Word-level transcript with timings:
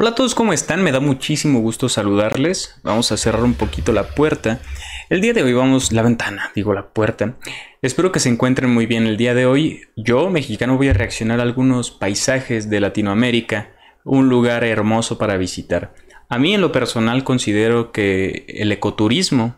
Hola 0.00 0.10
a 0.10 0.14
todos, 0.14 0.36
¿cómo 0.36 0.52
están? 0.52 0.84
Me 0.84 0.92
da 0.92 1.00
muchísimo 1.00 1.58
gusto 1.58 1.88
saludarles. 1.88 2.78
Vamos 2.84 3.10
a 3.10 3.16
cerrar 3.16 3.42
un 3.42 3.54
poquito 3.54 3.92
la 3.92 4.04
puerta. 4.10 4.60
El 5.08 5.20
día 5.20 5.32
de 5.32 5.42
hoy 5.42 5.52
vamos, 5.54 5.90
la 5.90 6.02
ventana, 6.02 6.52
digo 6.54 6.72
la 6.72 6.90
puerta. 6.90 7.34
Espero 7.82 8.12
que 8.12 8.20
se 8.20 8.28
encuentren 8.28 8.72
muy 8.72 8.86
bien 8.86 9.08
el 9.08 9.16
día 9.16 9.34
de 9.34 9.44
hoy. 9.44 9.88
Yo, 9.96 10.30
mexicano, 10.30 10.76
voy 10.76 10.86
a 10.86 10.92
reaccionar 10.92 11.40
a 11.40 11.42
algunos 11.42 11.90
paisajes 11.90 12.70
de 12.70 12.78
Latinoamérica, 12.78 13.72
un 14.04 14.28
lugar 14.28 14.62
hermoso 14.62 15.18
para 15.18 15.36
visitar. 15.36 15.94
A 16.28 16.38
mí 16.38 16.54
en 16.54 16.60
lo 16.60 16.70
personal 16.70 17.24
considero 17.24 17.90
que 17.90 18.46
el 18.46 18.70
ecoturismo 18.70 19.56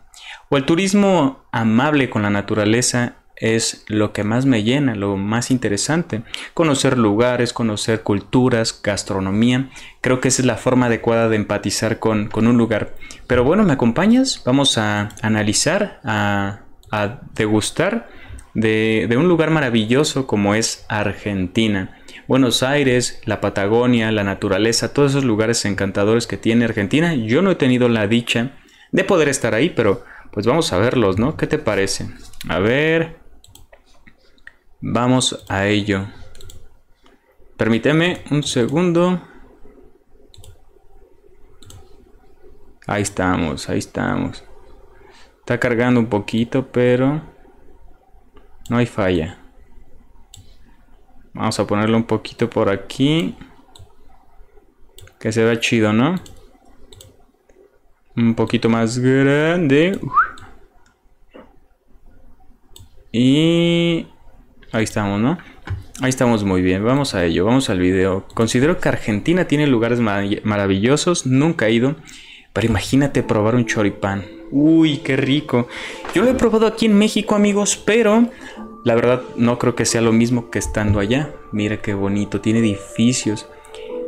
o 0.49 0.57
el 0.57 0.65
turismo 0.65 1.45
amable 1.51 2.09
con 2.09 2.23
la 2.23 2.31
naturaleza 2.31 3.17
es 3.41 3.83
lo 3.87 4.13
que 4.13 4.23
más 4.23 4.45
me 4.45 4.63
llena, 4.63 4.95
lo 4.95 5.17
más 5.17 5.49
interesante. 5.49 6.21
Conocer 6.53 6.97
lugares, 6.97 7.53
conocer 7.53 8.03
culturas, 8.03 8.79
gastronomía. 8.81 9.69
Creo 9.99 10.21
que 10.21 10.27
esa 10.27 10.43
es 10.43 10.45
la 10.45 10.57
forma 10.57 10.85
adecuada 10.85 11.27
de 11.27 11.37
empatizar 11.37 11.97
con, 11.99 12.29
un 12.33 12.57
lugar. 12.57 12.95
Pero 13.25 13.43
bueno, 13.43 13.63
¿me 13.63 13.73
acompañas? 13.73 14.43
Vamos 14.45 14.77
a 14.77 15.09
analizar, 15.23 15.99
a, 16.03 16.61
degustar 17.33 18.09
de, 18.53 19.07
de 19.09 19.17
un 19.17 19.27
lugar 19.27 19.49
maravilloso 19.49 20.27
como 20.27 20.53
es 20.53 20.85
Argentina. 20.87 21.97
Buenos 22.27 22.61
Aires, 22.61 23.21
la 23.25 23.41
Patagonia, 23.41 24.11
la 24.11 24.23
naturaleza, 24.23 24.93
todos 24.93 25.11
esos 25.11 25.23
lugares 25.23 25.65
encantadores 25.65 26.27
que 26.27 26.37
tiene 26.37 26.65
Argentina. 26.65 27.15
Yo 27.15 27.41
no 27.41 27.49
he 27.49 27.55
tenido 27.55 27.89
la 27.89 28.07
dicha 28.07 28.51
de 28.91 29.03
poder 29.03 29.29
estar 29.29 29.55
ahí, 29.55 29.71
pero 29.71 30.03
pues 30.31 30.45
vamos 30.45 30.71
a 30.73 30.77
verlos, 30.77 31.17
¿no? 31.17 31.37
¿Qué 31.37 31.47
te 31.47 31.57
parece? 31.57 32.07
A 32.47 32.59
ver, 32.59 33.20
Vamos 34.83 35.45
a 35.47 35.67
ello. 35.67 36.07
Permíteme 37.55 38.23
un 38.31 38.41
segundo. 38.41 39.21
Ahí 42.87 43.03
estamos, 43.03 43.69
ahí 43.69 43.77
estamos. 43.77 44.43
Está 45.37 45.59
cargando 45.59 45.99
un 45.99 46.07
poquito, 46.07 46.71
pero 46.71 47.21
no 48.69 48.77
hay 48.77 48.87
falla. 48.87 49.37
Vamos 51.33 51.59
a 51.59 51.67
ponerlo 51.67 51.95
un 51.95 52.05
poquito 52.05 52.49
por 52.49 52.67
aquí. 52.67 53.37
Que 55.19 55.31
se 55.31 55.43
vea 55.43 55.59
chido, 55.59 55.93
¿no? 55.93 56.15
Un 58.15 58.33
poquito 58.33 58.67
más 58.67 58.97
grande. 58.97 59.99
Y 63.11 64.07
Ahí 64.71 64.85
estamos, 64.85 65.19
¿no? 65.19 65.37
Ahí 66.01 66.09
estamos 66.09 66.43
muy 66.43 66.61
bien, 66.61 66.83
vamos 66.83 67.13
a 67.13 67.25
ello, 67.25 67.45
vamos 67.45 67.69
al 67.69 67.79
video. 67.79 68.25
Considero 68.33 68.79
que 68.79 68.89
Argentina 68.89 69.45
tiene 69.45 69.67
lugares 69.67 69.99
maravillosos, 69.99 71.25
nunca 71.25 71.67
he 71.67 71.73
ido, 71.73 71.95
pero 72.53 72.67
imagínate 72.67 73.21
probar 73.21 73.55
un 73.55 73.65
choripán. 73.65 74.25
Uy, 74.49 74.97
qué 74.97 75.17
rico. 75.17 75.67
Yo 76.15 76.23
lo 76.23 76.31
he 76.31 76.33
probado 76.33 76.67
aquí 76.67 76.85
en 76.85 76.97
México, 76.97 77.35
amigos, 77.35 77.81
pero 77.85 78.29
la 78.83 78.95
verdad 78.95 79.21
no 79.35 79.59
creo 79.59 79.75
que 79.75 79.85
sea 79.85 80.01
lo 80.01 80.13
mismo 80.13 80.49
que 80.49 80.59
estando 80.59 80.99
allá. 80.99 81.31
Mira 81.51 81.81
qué 81.81 81.93
bonito, 81.93 82.41
tiene 82.41 82.59
edificios. 82.59 83.47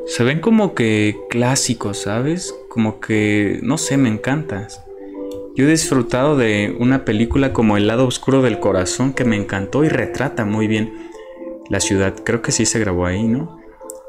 Se 0.05 0.23
ven 0.23 0.39
como 0.39 0.73
que 0.73 1.17
clásicos, 1.29 1.99
¿sabes? 1.99 2.55
Como 2.69 2.99
que, 2.99 3.59
no 3.61 3.77
sé, 3.77 3.97
me 3.97 4.09
encantas. 4.09 4.83
Yo 5.55 5.65
he 5.65 5.69
disfrutado 5.69 6.35
de 6.35 6.75
una 6.79 7.05
película 7.05 7.53
como 7.53 7.77
El 7.77 7.85
lado 7.85 8.07
oscuro 8.07 8.41
del 8.41 8.59
corazón 8.59 9.13
que 9.13 9.23
me 9.23 9.35
encantó 9.35 9.83
y 9.83 9.89
retrata 9.89 10.45
muy 10.45 10.65
bien 10.67 10.93
la 11.69 11.79
ciudad. 11.79 12.15
Creo 12.23 12.41
que 12.41 12.51
sí 12.51 12.65
se 12.65 12.79
grabó 12.79 13.05
ahí, 13.05 13.27
¿no? 13.27 13.59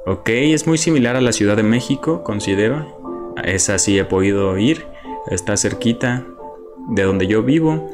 Ok, 0.07 0.31
es 0.31 0.67
muy 0.67 0.79
similar 0.79 1.17
a 1.17 1.21
la 1.21 1.33
Ciudad 1.33 1.57
de 1.57 1.63
México, 1.63 2.23
considero. 2.25 3.35
Esa 3.45 3.79
sí 3.79 3.99
he 3.99 4.05
podido 4.07 4.57
ir. 4.57 4.87
Está 5.31 5.59
cerquita 5.59 6.27
de 6.89 7.03
donde 7.03 7.27
yo 7.27 7.43
vivo. 7.43 7.91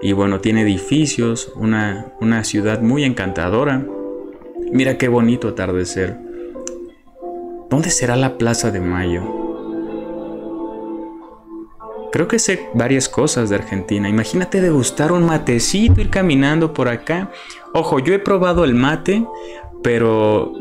Y 0.00 0.12
bueno, 0.12 0.40
tiene 0.40 0.62
edificios, 0.62 1.52
una, 1.56 2.12
una 2.20 2.44
ciudad 2.44 2.80
muy 2.80 3.02
encantadora. 3.02 3.84
Mira 4.70 4.98
qué 4.98 5.08
bonito 5.08 5.48
atardecer. 5.48 6.16
¿Dónde 7.70 7.90
será 7.90 8.14
la 8.14 8.38
Plaza 8.38 8.70
de 8.70 8.80
Mayo? 8.80 9.43
Creo 12.14 12.28
que 12.28 12.38
sé 12.38 12.68
varias 12.74 13.08
cosas 13.08 13.50
de 13.50 13.56
Argentina. 13.56 14.08
Imagínate 14.08 14.60
degustar 14.60 15.10
un 15.10 15.26
matecito, 15.26 16.00
ir 16.00 16.10
caminando 16.10 16.72
por 16.72 16.86
acá. 16.86 17.32
Ojo, 17.72 17.98
yo 17.98 18.14
he 18.14 18.20
probado 18.20 18.62
el 18.62 18.72
mate, 18.72 19.26
pero 19.82 20.52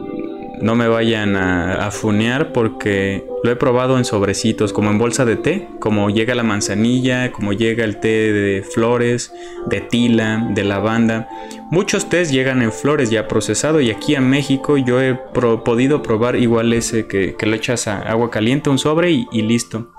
no 0.60 0.74
me 0.74 0.88
vayan 0.88 1.36
a, 1.36 1.92
funear 1.92 2.54
porque 2.54 3.24
lo 3.44 3.52
he 3.52 3.56
probado 3.56 4.00
en 4.00 4.04
sobrecitos, 4.04 4.74
como 4.74 4.90
en 4.90 4.98
bolsa 4.98 5.26
de 5.26 5.36
té, 5.36 5.68
como 5.80 6.10
llega 6.10 6.34
la 6.34 6.42
manzanilla, 6.42 7.32
como 7.32 7.54
llega 7.54 7.84
el 7.84 8.00
té 8.00 8.34
de 8.34 8.64
flores, 8.64 9.32
de 9.68 9.80
tila, 9.80 10.48
de 10.56 10.64
lavanda. 10.64 11.30
Muchos 11.70 12.10
tés 12.10 12.32
llegan 12.32 12.64
en 12.64 12.72
flores 12.72 13.12
ya 13.12 13.28
procesado 13.28 13.80
y 13.80 13.92
aquí 13.92 14.16
en 14.16 14.28
México 14.28 14.78
yo 14.78 15.00
he 15.00 15.14
podido 15.14 16.02
probar 16.02 16.36
igual 16.36 16.74
ese 16.74 17.06
que, 17.06 17.36
que, 17.36 17.46
le 17.46 17.58
echas 17.58 17.88
a 17.88 18.00
agua 18.00 18.32
caliente, 18.32 18.72
un 18.72 18.80
sobre 18.80 19.12
y 19.12 19.42
listo. 19.44 19.92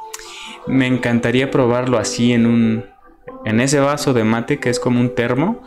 Me 0.67 0.87
encantaría 0.87 1.51
probarlo 1.51 1.99
así 1.99 2.33
en 2.33 2.47
un 2.47 2.85
en 3.45 3.61
ese 3.61 3.79
vaso 3.81 4.13
de 4.15 4.25
mate 4.25 4.59
que 4.59 4.71
es 4.71 4.81
como 4.81 5.01
un 5.01 5.15
termo, 5.15 5.63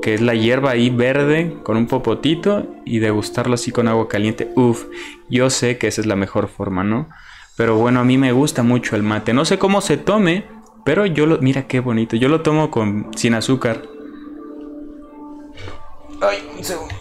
que 0.00 0.14
es 0.14 0.20
la 0.20 0.34
hierba 0.34 0.70
ahí 0.70 0.90
verde 0.90 1.56
con 1.62 1.76
un 1.76 1.86
popotito 1.86 2.66
y 2.84 2.98
degustarlo 2.98 3.54
así 3.54 3.72
con 3.72 3.88
agua 3.88 4.08
caliente. 4.08 4.50
Uf, 4.56 4.86
yo 5.28 5.50
sé 5.50 5.78
que 5.78 5.88
esa 5.88 6.00
es 6.00 6.06
la 6.06 6.16
mejor 6.16 6.48
forma, 6.48 6.82
¿no? 6.82 7.08
Pero 7.56 7.76
bueno, 7.76 8.00
a 8.00 8.04
mí 8.04 8.16
me 8.16 8.32
gusta 8.32 8.62
mucho 8.62 8.96
el 8.96 9.02
mate. 9.02 9.34
No 9.34 9.44
sé 9.44 9.58
cómo 9.58 9.82
se 9.82 9.98
tome, 9.98 10.46
pero 10.84 11.04
yo 11.04 11.26
lo 11.26 11.38
mira 11.38 11.66
qué 11.66 11.80
bonito. 11.80 12.16
Yo 12.16 12.28
lo 12.28 12.40
tomo 12.40 12.70
con 12.70 13.10
sin 13.16 13.34
azúcar. 13.34 13.82
Ay, 16.22 16.38
un 16.56 16.64
segundo. 16.64 16.94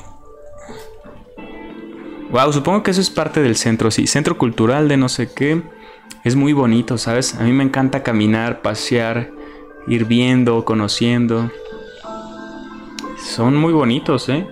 Wow, 2.31 2.53
supongo 2.53 2.83
que 2.83 2.91
eso 2.91 3.01
es 3.01 3.09
parte 3.09 3.41
del 3.41 3.55
centro, 3.55 3.89
sí, 3.89 4.05
centro 4.05 4.37
cultural 4.37 4.87
de 4.87 4.97
no 4.97 5.09
sé 5.09 5.33
qué 5.33 5.63
es 6.23 6.35
muy 6.35 6.53
bonito, 6.53 6.97
¿sabes? 6.97 7.35
A 7.35 7.43
mí 7.43 7.53
me 7.53 7.63
encanta 7.63 8.03
caminar, 8.03 8.61
pasear, 8.61 9.31
ir 9.87 10.05
viendo, 10.05 10.65
conociendo. 10.65 11.49
Son 13.17 13.55
muy 13.55 13.71
bonitos, 13.71 14.27
¿eh? 14.29 14.47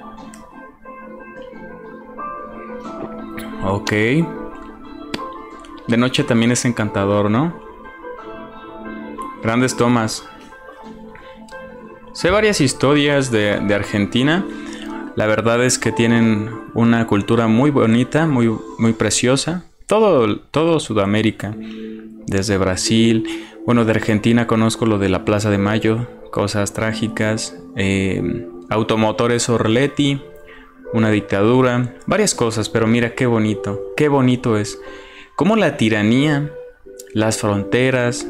Ok. 3.63 3.91
De 5.87 5.97
noche 5.97 6.23
también 6.23 6.51
es 6.51 6.63
encantador, 6.65 7.29
¿no? 7.29 7.53
Grandes 9.43 9.75
tomas. 9.75 10.27
Sé 12.13 12.31
varias 12.31 12.61
historias 12.61 13.29
de, 13.29 13.59
de, 13.59 13.75
Argentina. 13.75 14.45
La 15.15 15.27
verdad 15.27 15.63
es 15.63 15.77
que 15.77 15.91
tienen 15.91 16.49
una 16.73 17.05
cultura 17.07 17.47
muy 17.47 17.71
bonita, 17.71 18.25
muy, 18.25 18.55
muy 18.79 18.93
preciosa 18.93 19.65
todo, 19.87 20.39
todo 20.39 20.79
Sudamérica, 20.79 21.55
desde 22.27 22.57
Brasil, 22.57 23.25
bueno, 23.65 23.85
de 23.85 23.91
Argentina 23.91 24.45
conozco 24.45 24.85
lo 24.85 24.99
de 24.99 25.09
la 25.09 25.25
Plaza 25.25 25.49
de 25.49 25.57
Mayo, 25.57 26.07
cosas 26.31 26.73
trágicas, 26.73 27.57
eh, 27.75 28.47
automotores 28.69 29.49
Orleti, 29.49 30.21
una 30.93 31.09
dictadura, 31.09 31.95
varias 32.05 32.35
cosas, 32.35 32.69
pero 32.69 32.87
mira 32.87 33.15
qué 33.15 33.25
bonito, 33.25 33.93
qué 33.95 34.07
bonito 34.07 34.57
es. 34.57 34.79
Cómo 35.35 35.55
la 35.55 35.77
tiranía, 35.77 36.51
las 37.13 37.39
fronteras, 37.39 38.27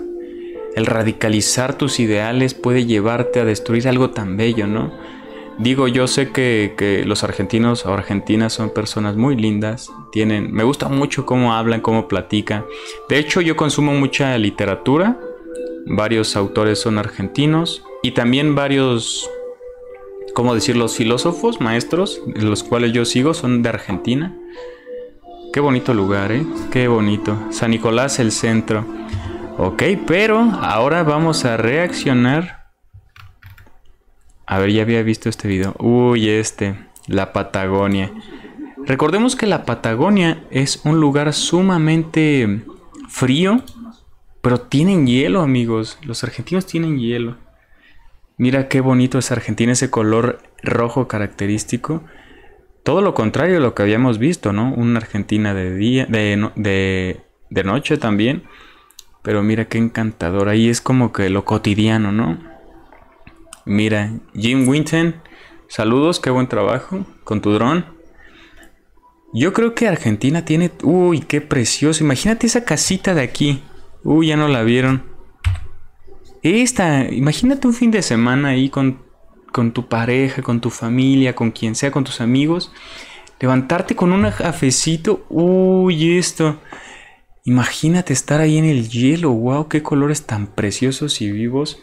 el 0.75 0.86
radicalizar 0.86 1.75
tus 1.75 2.00
ideales 2.00 2.54
puede 2.54 2.86
llevarte 2.86 3.39
a 3.39 3.45
destruir 3.45 3.88
algo 3.88 4.12
tan 4.12 4.38
bello, 4.38 4.68
¿no? 4.68 4.94
Digo, 5.59 5.88
yo 5.88 6.07
sé 6.07 6.31
que, 6.31 7.04
los 7.06 7.24
argentinos 7.24 7.86
o 7.86 7.94
argentinas 7.94 8.54
son 8.54 8.69
personas 8.69 9.15
muy 9.15 9.36
lindas. 9.36 9.92
Tienen, 10.12 10.51
me 10.54 10.63
gusta 10.63 10.88
mucho 10.88 11.25
cómo 11.25 11.54
hablan, 11.54 11.81
cómo 11.81 12.07
platican. 12.07 12.65
De 13.09 13.18
hecho, 13.18 13.42
yo 13.42 13.56
consumo 13.56 13.94
mucha 13.94 14.38
literatura. 14.38 15.19
Varios 15.88 16.36
autores 16.36 16.80
son 16.80 16.98
argentinos 17.00 17.83
y 18.04 18.12
también 18.12 18.54
varios, 18.54 19.30
¿cómo 20.36 20.54
decir? 20.54 20.75
Los 20.75 20.95
filósofos, 20.95 21.59
maestros, 21.59 22.21
los 22.36 22.63
cuales 22.63 22.92
yo 22.92 23.06
sigo, 23.06 23.33
son 23.33 23.63
de 23.63 23.69
Argentina. 23.69 24.38
Qué 25.54 25.59
bonito 25.59 25.94
lugar, 25.94 26.31
¿eh? 26.33 26.45
Qué 26.71 26.88
bonito. 26.88 27.36
San 27.50 27.71
Nicolás, 27.71 28.19
el 28.19 28.31
centro. 28.31 28.86
Ok, 29.57 29.81
pero 30.06 30.39
ahora 30.62 31.01
vamos 31.01 31.45
a 31.45 31.57
reaccionar 31.57 32.56
a 34.47 34.59
ver, 34.59 34.71
ya 34.71 34.83
había 34.83 35.03
visto 35.03 35.27
este 35.27 35.49
video. 35.49 35.75
Uy, 35.77 36.29
este. 36.29 36.75
La 37.05 37.33
Patagonia. 37.33 38.11
Recordemos 38.85 39.35
que 39.35 39.45
la 39.45 39.65
Patagonia 39.65 40.41
es 40.49 40.81
un 40.85 41.01
lugar 41.01 41.33
sumamente 41.33 42.63
frío. 43.09 43.61
Pero 44.41 44.61
tienen 44.61 45.05
hielo, 45.05 45.41
amigos. 45.41 45.99
Los 46.03 46.23
argentinos 46.23 46.65
tienen 46.65 46.97
hielo. 46.97 47.35
Mira 48.38 48.69
qué 48.69 48.79
bonito 48.79 49.17
es 49.17 49.31
Argentina, 49.31 49.73
ese 49.73 49.89
color 49.89 50.41
rojo 50.63 51.09
característico. 51.09 52.03
todo 52.83 53.01
lo 53.01 53.13
contrario 53.13 53.55
de 53.55 53.59
lo 53.59 53.75
que 53.75 53.83
habíamos 53.83 54.17
visto, 54.17 54.53
¿no? 54.53 54.73
Una 54.73 54.99
Argentina 54.99 55.53
de 55.53 55.75
día, 55.75 56.05
de, 56.05 56.49
de, 56.55 57.19
de 57.49 57.63
noche 57.65 57.97
también. 57.97 58.44
Pero 59.23 59.44
mira 59.44 59.65
qué 59.65 59.77
encantador. 59.77 60.47
Ahí 60.47 60.69
es 60.69 60.79
como 60.79 61.11
que 61.11 61.29
lo 61.29 61.44
cotidiano, 61.44 62.13
¿no? 62.13 62.56
Mira, 63.68 64.14
Jim 64.34 64.66
Winton, 64.66 65.16
saludos, 65.68 66.22
qué 66.22 66.30
buen 66.30 66.48
trabajo 66.48 67.06
con 67.25 67.42
tu 67.42 67.52
dron. 67.52 67.86
Yo 69.34 69.52
creo 69.52 69.75
que 69.75 69.90
Argentina 69.90 70.46
tiene... 70.46 70.72
Uy, 70.84 71.19
qué 71.19 71.42
precioso. 71.42 72.02
Imagínate 72.02 72.48
esa 72.48 72.64
casita 72.64 73.14
de 73.14 73.24
aquí. 73.24 73.62
Uy, 74.06 74.28
ya 74.28 74.38
no 74.38 74.48
la 74.48 74.64
vieron. 74.64 75.04
Esta, 76.44 77.12
imagínate 77.12 77.68
un 77.68 77.74
fin 77.74 77.92
de 77.92 78.02
semana 78.04 78.50
ahí 78.50 78.69
con, 78.69 79.02
con 79.52 79.74
tu 79.74 79.90
pareja, 79.90 80.42
con 80.42 80.62
tu 80.62 80.69
familia, 80.69 81.36
con 81.36 81.52
quien 81.52 81.75
sea, 81.75 81.92
con 81.92 82.06
tus 82.06 82.22
amigos. 82.22 82.72
Levantarte 83.42 83.98
con 83.98 84.14
un 84.14 84.31
cafecito. 84.31 85.25
Uy, 85.28 86.18
esto. 86.18 86.58
Imagínate 87.44 88.14
estar 88.14 88.40
ahí 88.40 88.58
en 88.58 88.66
el 88.66 88.88
hielo. 88.88 89.31
Wow, 89.31 89.68
qué 89.68 89.84
colores 89.84 90.25
tan 90.25 90.48
preciosos 90.48 91.19
y 91.19 91.30
vivos. 91.34 91.81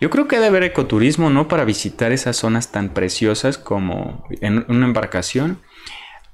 Yo 0.00 0.10
creo 0.10 0.28
que 0.28 0.36
debe 0.36 0.48
haber 0.48 0.62
ecoturismo, 0.64 1.30
¿no? 1.30 1.48
Para 1.48 1.64
visitar 1.64 2.12
esas 2.12 2.36
zonas 2.36 2.70
tan 2.70 2.90
preciosas 2.90 3.58
como 3.58 4.26
en 4.40 4.64
una 4.68 4.86
embarcación. 4.86 5.58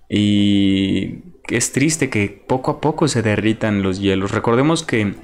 Y 0.09 1.21
es 1.49 1.73
triste 1.73 2.11
que 2.11 2.29
poco 2.47 2.73
a 2.73 2.81
poco 2.81 3.09
se 3.09 3.23
derritan 3.23 3.83
los 3.83 4.01
hielos. 4.01 4.33
Recordemos 4.33 4.83
que 4.83 5.15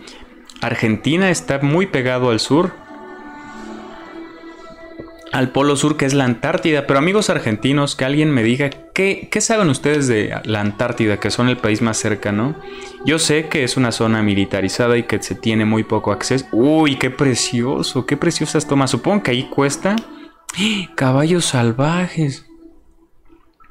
Argentina 0.61 1.31
está 1.31 1.59
muy 1.61 1.87
pegado 1.87 2.31
al 2.31 2.41
sur, 2.41 2.73
al 5.33 5.51
polo 5.51 5.77
sur 5.77 5.97
que 5.97 6.07
es 6.07 6.15
la 6.15 6.25
Antártida. 6.25 6.87
Pero 6.87 6.99
amigos 6.99 7.31
argentinos, 7.31 7.97
que 7.97 8.05
alguien 8.05 8.31
me 8.31 8.43
diga 8.43 8.71
qué, 8.95 9.29
saben 9.41 9.69
ustedes 9.69 10.09
de 10.09 10.35
la 10.45 10.61
Antártida, 10.61 11.21
que 11.21 11.31
son 11.31 11.49
el 11.49 11.57
país 11.57 11.83
más 11.83 11.97
cercano. 11.97 12.57
Yo 13.05 13.19
sé 13.19 13.49
que 13.49 13.65
es 13.65 13.77
una 13.77 13.93
zona 13.93 14.23
militarizada 14.23 14.97
y 14.97 15.05
que 15.05 15.23
se 15.23 15.35
tiene 15.35 15.65
muy 15.65 15.85
poco 15.85 16.13
acceso. 16.13 16.47
Uy, 16.53 16.97
qué 16.97 17.11
precioso, 17.11 18.07
qué 18.07 18.17
preciosas 18.17 18.67
tomas. 18.67 18.91
Supongo 18.91 19.23
que 19.23 19.31
ahí 19.33 19.45
cuesta. 19.49 19.97
Caballos 20.95 21.45
salvajes. 21.45 22.47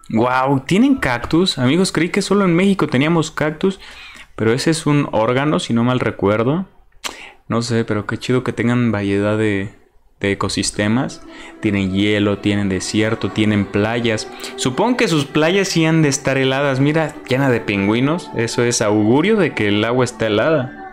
Wow, 0.10 0.62
¿tienen 0.66 0.96
cactus? 0.96 1.58
Amigos, 1.58 1.92
creí 1.92 2.10
que 2.10 2.22
solo 2.22 2.46
en 2.46 2.56
México 2.56 2.88
teníamos 2.88 3.30
cactus, 3.30 3.80
pero 4.38 4.54
ese 4.54 4.72
es 4.72 4.86
un 4.86 5.10
órgano, 5.12 5.60
si 5.60 5.74
no 5.74 5.84
mal 5.84 6.00
recuerdo. 6.00 6.66
No 7.50 7.62
sé, 7.62 7.84
pero 7.84 8.06
qué 8.06 8.18
chido 8.18 8.44
que 8.44 8.54
tengan 8.54 8.92
variedad 8.92 9.38
de, 9.38 9.74
ecosistemas. 10.20 11.22
Tienen 11.62 11.94
hielo, 11.94 12.40
tienen 12.40 12.70
desierto, 12.70 13.32
tienen 13.32 13.66
playas. 13.66 14.28
Supongo 14.56 14.98
que 14.98 15.08
sus 15.08 15.26
playas 15.26 15.68
sí 15.68 15.86
han 15.86 16.02
de 16.02 16.10
estar 16.10 16.38
heladas. 16.38 16.80
Mira, 16.80 17.16
llena 17.30 17.50
de 17.50 17.62
pingüinos. 17.62 18.30
Eso 18.36 18.64
es 18.64 18.82
augurio 18.82 19.36
de 19.36 19.54
que 19.54 19.68
el 19.68 19.84
agua 19.84 20.06
está 20.06 20.28
helada. 20.28 20.84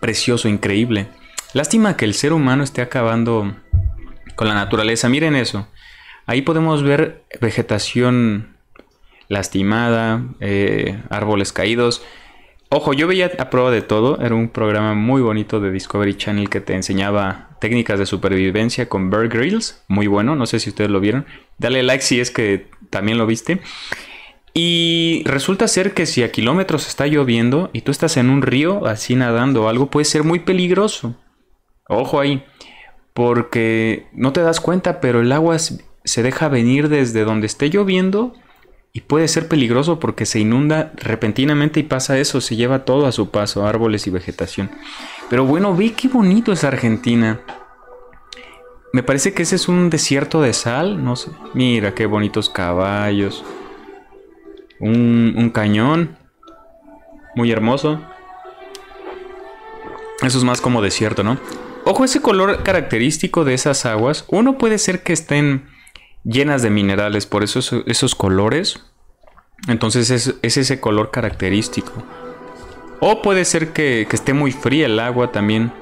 Precioso, 0.00 0.48
increíble. 0.48 1.08
Lástima 1.52 1.96
que 1.96 2.04
el 2.04 2.14
ser 2.14 2.32
humano 2.32 2.62
esté 2.62 2.80
acabando 2.80 3.54
con 4.36 4.48
la 4.48 4.54
naturaleza. 4.54 5.08
Miren 5.08 5.36
eso. 5.36 5.68
Ahí 6.26 6.42
podemos 6.42 6.82
ver 6.82 7.24
vegetación 7.40 8.56
lastimada, 9.28 10.22
eh, 10.40 11.02
árboles 11.10 11.52
caídos. 11.52 12.02
Ojo, 12.72 12.92
yo 12.92 13.08
veía 13.08 13.32
a 13.36 13.50
prueba 13.50 13.72
de 13.72 13.82
todo. 13.82 14.20
Era 14.20 14.36
un 14.36 14.48
programa 14.48 14.94
muy 14.94 15.20
bonito 15.20 15.58
de 15.58 15.72
Discovery 15.72 16.16
Channel 16.16 16.48
que 16.48 16.60
te 16.60 16.74
enseñaba 16.74 17.48
técnicas 17.58 17.98
de 17.98 18.06
supervivencia 18.06 18.88
con 18.88 19.10
Bear 19.10 19.28
Grylls. 19.28 19.82
Muy 19.88 20.06
bueno, 20.06 20.36
no 20.36 20.46
sé 20.46 20.60
si 20.60 20.70
ustedes 20.70 20.88
lo 20.88 21.00
vieron. 21.00 21.26
Dale 21.58 21.82
like 21.82 22.04
si 22.04 22.20
es 22.20 22.30
que 22.30 22.68
también 22.88 23.18
lo 23.18 23.26
viste. 23.26 23.60
Y 24.54 25.24
resulta 25.26 25.66
ser 25.66 25.94
que 25.94 26.06
si 26.06 26.22
a 26.22 26.30
kilómetros 26.30 26.86
está 26.86 27.08
lloviendo 27.08 27.70
y 27.72 27.80
tú 27.80 27.90
estás 27.90 28.16
en 28.16 28.30
un 28.30 28.40
río 28.40 28.86
así 28.86 29.16
nadando 29.16 29.64
o 29.64 29.68
algo, 29.68 29.90
puede 29.90 30.04
ser 30.04 30.22
muy 30.22 30.38
peligroso. 30.38 31.16
Ojo 31.88 32.20
ahí, 32.20 32.44
porque 33.14 34.06
no 34.12 34.32
te 34.32 34.42
das 34.42 34.60
cuenta, 34.60 35.00
pero 35.00 35.20
el 35.20 35.32
agua 35.32 35.58
se 35.58 36.22
deja 36.22 36.48
venir 36.48 36.88
desde 36.88 37.24
donde 37.24 37.48
esté 37.48 37.68
lloviendo 37.68 38.32
y 38.92 39.02
puede 39.02 39.28
ser 39.28 39.46
peligroso 39.46 40.00
porque 40.00 40.26
se 40.26 40.40
inunda 40.40 40.92
repentinamente 40.96 41.80
y 41.80 41.84
pasa 41.84 42.18
eso, 42.18 42.40
se 42.40 42.56
lleva 42.56 42.84
todo 42.84 43.06
a 43.06 43.12
su 43.12 43.30
paso, 43.30 43.66
árboles 43.66 44.06
y 44.06 44.10
vegetación. 44.10 44.70
Pero 45.28 45.44
bueno, 45.44 45.76
ve 45.76 45.92
qué 45.92 46.08
bonito 46.08 46.52
es 46.52 46.64
Argentina. 46.64 47.40
Me 48.92 49.04
parece 49.04 49.32
que 49.32 49.44
ese 49.44 49.54
es 49.54 49.68
un 49.68 49.88
desierto 49.90 50.42
de 50.42 50.52
sal, 50.52 51.04
no 51.04 51.14
sé. 51.14 51.30
Mira 51.54 51.94
qué 51.94 52.06
bonitos 52.06 52.50
caballos. 52.50 53.44
Un, 54.80 55.34
un 55.36 55.50
cañón. 55.50 56.16
Muy 57.36 57.52
hermoso. 57.52 58.00
Eso 60.22 60.38
es 60.38 60.42
más 60.42 60.60
como 60.60 60.82
desierto, 60.82 61.22
¿no? 61.22 61.38
Ojo, 61.84 62.04
ese 62.04 62.20
color 62.20 62.64
característico 62.64 63.44
de 63.44 63.54
esas 63.54 63.86
aguas. 63.86 64.24
Uno 64.28 64.58
puede 64.58 64.78
ser 64.78 65.04
que 65.04 65.12
estén 65.12 65.68
llenas 66.24 66.62
de 66.62 66.70
minerales, 66.70 67.26
por 67.26 67.42
eso 67.42 67.60
esos 67.86 68.14
colores. 68.14 68.80
Entonces 69.68 70.10
es, 70.10 70.36
ese 70.42 70.80
color 70.80 71.10
característico. 71.10 71.92
O 73.00 73.22
puede 73.22 73.44
ser 73.44 73.72
que, 73.72 74.06
esté 74.10 74.32
muy 74.32 74.52
fría 74.52 74.86
el 74.86 75.00
agua 75.00 75.32
también. 75.32 75.72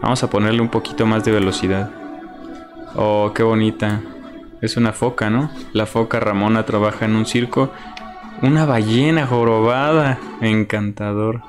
Vamos 0.00 0.22
a 0.22 0.30
ponerle 0.30 0.60
un 0.60 0.68
poquito 0.68 1.06
más 1.06 1.24
de 1.24 1.32
velocidad. 1.32 1.90
Oh, 2.94 3.32
qué 3.34 3.42
bonita. 3.42 4.02
Es 4.60 4.76
una 4.76 4.92
foca, 4.92 5.30
¿no? 5.30 5.50
La 5.72 5.86
foca 5.86 6.20
Ramona 6.20 6.64
trabaja 6.64 7.04
en 7.04 7.16
un 7.16 7.26
circo. 7.26 7.72
Una 8.42 8.64
ballena 8.64 9.26
jorobada. 9.26 10.18
Encantador. 10.40 11.42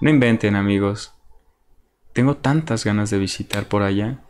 No 0.00 0.10
inventen, 0.10 0.56
amigos. 0.56 1.12
Tengo 2.12 2.36
tantas 2.36 2.84
ganas 2.84 3.10
de 3.10 3.18
visitar 3.18 3.66
por 3.66 3.82
allá 3.82 4.20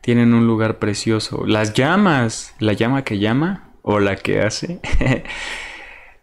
tienen 0.00 0.34
un 0.34 0.46
lugar 0.46 0.78
precioso. 0.78 1.44
Las 1.46 1.74
llamas, 1.74 2.54
la 2.58 2.72
llama 2.72 3.04
que 3.04 3.18
llama 3.18 3.70
o 3.82 4.00
la 4.00 4.16
que 4.16 4.40
hace. 4.40 4.80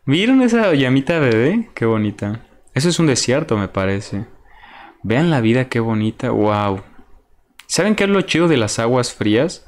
¿Vieron 0.05 0.41
esa 0.41 0.73
llamita 0.73 1.19
bebé? 1.19 1.69
Qué 1.73 1.85
bonita. 1.85 2.45
Eso 2.73 2.89
es 2.89 2.99
un 2.99 3.07
desierto, 3.07 3.57
me 3.57 3.67
parece. 3.67 4.25
Vean 5.03 5.29
la 5.29 5.41
vida, 5.41 5.65
qué 5.65 5.79
bonita. 5.79 6.31
¡Wow! 6.31 6.81
¿Saben 7.67 7.95
qué 7.95 8.05
es 8.05 8.09
lo 8.09 8.21
chido 8.21 8.47
de 8.47 8.57
las 8.57 8.79
aguas 8.79 9.13
frías? 9.13 9.65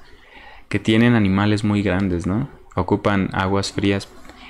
Que 0.70 0.80
tienen 0.80 1.16
animales 1.16 1.64
muy 1.64 1.82
grandes, 1.82 2.26
¿no? 2.26 2.50
Ocupan 2.76 3.30
aguas 3.34 3.72
frías. 3.72 4.08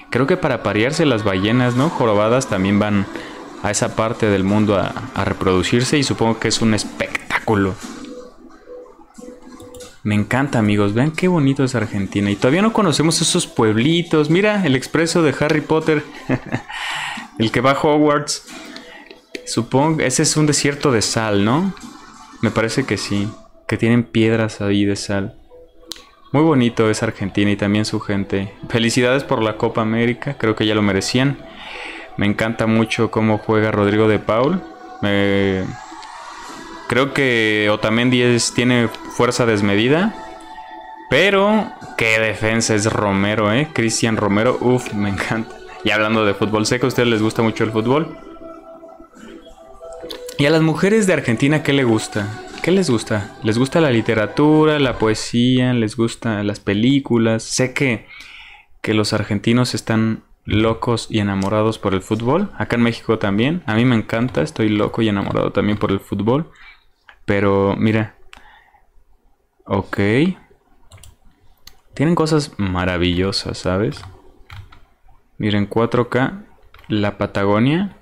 Creo 0.09 0.27
que 0.27 0.37
para 0.37 0.63
parearse 0.63 1.05
las 1.05 1.23
ballenas, 1.23 1.75
¿no? 1.75 1.89
Jorobadas 1.89 2.49
también 2.49 2.79
van 2.79 3.05
a 3.63 3.71
esa 3.71 3.95
parte 3.95 4.27
del 4.27 4.43
mundo 4.43 4.77
a, 4.77 4.93
a 5.15 5.25
reproducirse 5.25 5.97
y 5.97 6.03
supongo 6.03 6.39
que 6.39 6.47
es 6.47 6.61
un 6.61 6.73
espectáculo. 6.73 7.75
Me 10.03 10.15
encanta, 10.15 10.59
amigos. 10.59 10.93
Vean 10.93 11.11
qué 11.11 11.27
bonito 11.27 11.63
es 11.63 11.75
Argentina. 11.75 12.31
Y 12.31 12.35
todavía 12.35 12.61
no 12.61 12.73
conocemos 12.73 13.21
esos 13.21 13.47
pueblitos. 13.47 14.29
Mira, 14.29 14.65
el 14.65 14.75
expreso 14.75 15.21
de 15.23 15.35
Harry 15.39 15.61
Potter. 15.61 16.03
el 17.39 17.51
que 17.51 17.61
va 17.61 17.71
a 17.71 17.79
Hogwarts. 17.81 18.47
Supongo, 19.45 20.01
ese 20.01 20.23
es 20.23 20.37
un 20.37 20.45
desierto 20.45 20.91
de 20.91 21.01
sal, 21.01 21.43
¿no? 21.43 21.73
Me 22.41 22.51
parece 22.51 22.85
que 22.85 22.97
sí. 22.97 23.27
Que 23.67 23.77
tienen 23.77 24.03
piedras 24.03 24.61
ahí 24.61 24.85
de 24.85 24.95
sal. 24.95 25.35
Muy 26.31 26.43
bonito 26.43 26.89
es 26.89 27.01
Argentina 27.01 27.49
y 27.51 27.55
también 27.55 27.85
su 27.85 27.99
gente. 27.99 28.53
Felicidades 28.69 29.23
por 29.23 29.41
la 29.41 29.57
Copa 29.57 29.81
América. 29.81 30.37
Creo 30.37 30.55
que 30.55 30.65
ya 30.65 30.75
lo 30.75 30.81
merecían. 30.81 31.39
Me 32.17 32.25
encanta 32.25 32.67
mucho 32.67 33.11
cómo 33.11 33.37
juega 33.37 33.71
Rodrigo 33.71 34.07
de 34.07 34.19
Paul. 34.19 34.61
Creo 36.87 37.13
que 37.13 37.69
Otamendi 37.71 38.37
tiene 38.53 38.89
fuerza 39.19 39.45
desmedida. 39.45 40.15
Pero 41.09 41.69
qué 41.97 42.19
defensa 42.19 42.73
es 42.73 42.85
Romero, 42.85 43.51
¿eh? 43.51 43.67
Cristian 43.73 44.15
Romero, 44.15 44.57
uff, 44.61 44.93
me 44.93 45.09
encanta. 45.09 45.57
Y 45.83 45.89
hablando 45.91 46.23
de 46.23 46.33
fútbol, 46.33 46.65
sé 46.65 46.79
que 46.79 46.85
a 46.85 46.88
ustedes 46.88 47.09
les 47.09 47.21
gusta 47.21 47.41
mucho 47.41 47.65
el 47.65 47.71
fútbol. 47.71 48.17
¿Y 50.38 50.45
a 50.45 50.49
las 50.49 50.61
mujeres 50.61 51.05
de 51.05 51.11
Argentina 51.11 51.63
qué 51.63 51.73
les 51.73 51.85
gusta? 51.85 52.29
¿Qué 52.63 52.71
les 52.71 52.89
gusta? 52.89 53.35
¿Les 53.43 53.57
gusta 53.57 53.81
la 53.81 53.91
literatura, 53.91 54.79
la 54.79 54.97
poesía? 54.97 55.73
¿Les 55.73 55.97
gustan 55.97 56.47
las 56.47 56.61
películas? 56.61 57.43
Sé 57.43 57.73
que, 57.73 58.07
que 58.79 58.93
los 58.93 59.11
argentinos 59.11 59.75
están 59.75 60.23
locos 60.45 61.07
y 61.09 61.19
enamorados 61.19 61.77
por 61.77 61.93
el 61.93 62.01
fútbol. 62.01 62.51
Acá 62.57 62.77
en 62.77 62.83
México 62.83 63.19
también. 63.19 63.63
A 63.65 63.75
mí 63.75 63.83
me 63.83 63.97
encanta, 63.97 64.43
estoy 64.43 64.69
loco 64.69 65.01
y 65.01 65.09
enamorado 65.09 65.51
también 65.51 65.77
por 65.77 65.91
el 65.91 65.99
fútbol. 65.99 66.49
Pero 67.25 67.75
mira. 67.77 68.15
Ok. 69.71 69.99
Tienen 71.93 72.15
cosas 72.15 72.53
maravillosas, 72.57 73.59
¿sabes? 73.59 74.01
Miren, 75.38 75.69
4K. 75.69 76.45
La 76.88 77.19
Patagonia. 77.19 77.95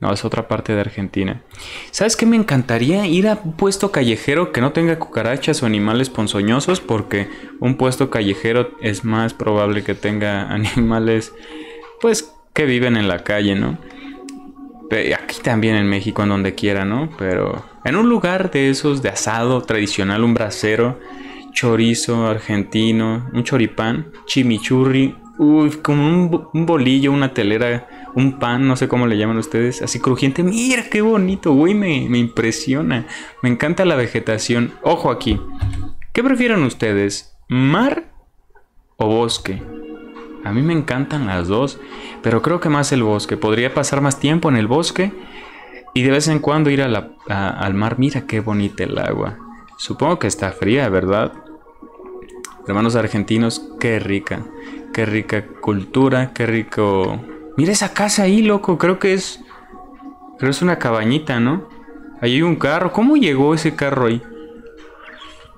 No, 0.00 0.12
es 0.12 0.24
otra 0.24 0.48
parte 0.48 0.74
de 0.74 0.80
Argentina. 0.80 1.42
¿Sabes 1.92 2.16
qué? 2.16 2.26
Me 2.26 2.34
encantaría 2.34 3.06
ir 3.06 3.28
a 3.28 3.38
un 3.44 3.52
puesto 3.52 3.92
callejero 3.92 4.50
que 4.50 4.60
no 4.60 4.72
tenga 4.72 4.98
cucarachas 4.98 5.62
o 5.62 5.66
animales 5.66 6.10
ponzoñosos 6.10 6.80
porque 6.80 7.28
un 7.60 7.76
puesto 7.76 8.10
callejero 8.10 8.72
es 8.80 9.04
más 9.04 9.34
probable 9.34 9.84
que 9.84 9.94
tenga 9.94 10.42
animales 10.52 11.32
pues 12.00 12.34
que 12.52 12.66
viven 12.66 12.96
en 12.96 13.06
la 13.06 13.22
calle, 13.22 13.54
¿no? 13.54 13.78
Aquí 14.90 15.40
también 15.40 15.76
en 15.76 15.88
México, 15.88 16.24
en 16.24 16.30
donde 16.30 16.56
quiera, 16.56 16.84
¿no? 16.84 17.10
Pero 17.16 17.71
en 17.84 17.96
un 17.96 18.08
lugar 18.08 18.50
de 18.50 18.70
esos 18.70 19.02
de 19.02 19.08
asado 19.08 19.60
tradicional, 19.62 20.24
un 20.24 20.34
brasero, 20.34 20.98
chorizo 21.52 22.26
argentino, 22.26 23.28
un 23.32 23.44
choripán, 23.44 24.12
chimichurri, 24.26 25.14
uy, 25.38 25.70
como 25.82 26.48
un 26.52 26.66
bolillo, 26.66 27.12
una 27.12 27.34
telera 27.34 27.88
un 28.14 28.38
pan, 28.38 28.66
no 28.66 28.76
sé 28.76 28.88
cómo 28.88 29.06
le 29.06 29.16
llaman 29.16 29.38
ustedes, 29.38 29.82
así 29.82 30.00
crujiente. 30.00 30.42
Mira 30.42 30.84
qué 30.90 31.00
bonito, 31.00 31.52
güey, 31.52 31.74
me, 31.74 32.08
me 32.08 32.18
impresiona. 32.18 33.06
Me 33.42 33.48
encanta 33.48 33.84
la 33.84 33.96
vegetación. 33.96 34.72
Ojo 34.82 35.10
aquí. 35.10 35.40
¿Qué 36.12 36.22
prefieren 36.22 36.62
ustedes? 36.62 37.36
¿Mar 37.48 38.12
o 38.96 39.06
bosque? 39.06 39.62
A 40.44 40.52
mí 40.52 40.60
me 40.60 40.72
encantan 40.72 41.26
las 41.26 41.48
dos, 41.48 41.78
pero 42.22 42.42
creo 42.42 42.60
que 42.60 42.68
más 42.68 42.92
el 42.92 43.02
bosque. 43.02 43.36
Podría 43.36 43.72
pasar 43.72 44.00
más 44.00 44.18
tiempo 44.18 44.48
en 44.48 44.56
el 44.56 44.66
bosque 44.66 45.12
y 45.94 46.02
de 46.02 46.10
vez 46.10 46.28
en 46.28 46.38
cuando 46.38 46.70
ir 46.70 46.82
al 46.82 47.74
mar. 47.74 47.98
Mira 47.98 48.26
qué 48.26 48.40
bonita 48.40 48.84
el 48.84 48.98
agua. 48.98 49.38
Supongo 49.76 50.18
que 50.18 50.26
está 50.26 50.52
fría, 50.52 50.88
¿verdad? 50.88 51.32
Hermanos 52.66 52.96
argentinos, 52.96 53.62
qué 53.80 53.98
rica. 53.98 54.44
Qué 54.92 55.06
rica 55.06 55.46
cultura, 55.60 56.32
qué 56.34 56.46
rico 56.46 57.18
Mira 57.56 57.72
esa 57.72 57.92
casa 57.92 58.22
ahí, 58.22 58.42
loco. 58.42 58.78
Creo 58.78 58.98
que 58.98 59.14
es. 59.14 59.40
Creo 60.38 60.48
que 60.48 60.50
es 60.50 60.62
una 60.62 60.78
cabañita, 60.78 61.38
¿no? 61.38 61.68
Ahí 62.20 62.34
hay 62.34 62.42
un 62.42 62.56
carro. 62.56 62.92
¿Cómo 62.92 63.16
llegó 63.16 63.54
ese 63.54 63.74
carro 63.74 64.06
ahí? 64.06 64.22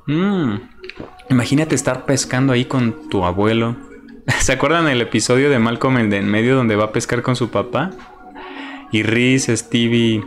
Mmm. 0.06 0.56
Imagínate 1.30 1.74
estar 1.74 2.04
pescando 2.04 2.52
ahí 2.52 2.64
con 2.64 3.08
tu 3.08 3.24
abuelo. 3.24 3.76
¿Se 4.40 4.52
acuerdan 4.52 4.88
el 4.88 5.00
episodio 5.00 5.50
de 5.50 5.58
Malcolm 5.58 5.98
el 5.98 6.10
de 6.10 6.18
en 6.18 6.26
medio 6.26 6.56
donde 6.56 6.76
va 6.76 6.84
a 6.84 6.92
pescar 6.92 7.22
con 7.22 7.36
su 7.36 7.50
papá? 7.50 7.90
Y 8.94 9.02
Riz, 9.02 9.48
Stevie 9.48 10.22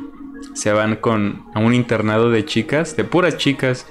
se 0.53 0.73
van 0.73 0.97
con 0.97 1.45
a 1.53 1.59
un 1.59 1.73
internado 1.73 2.29
de 2.31 2.43
chicas, 2.43 2.97
de 2.97 3.05
puras 3.05 3.37
chicas. 3.37 3.87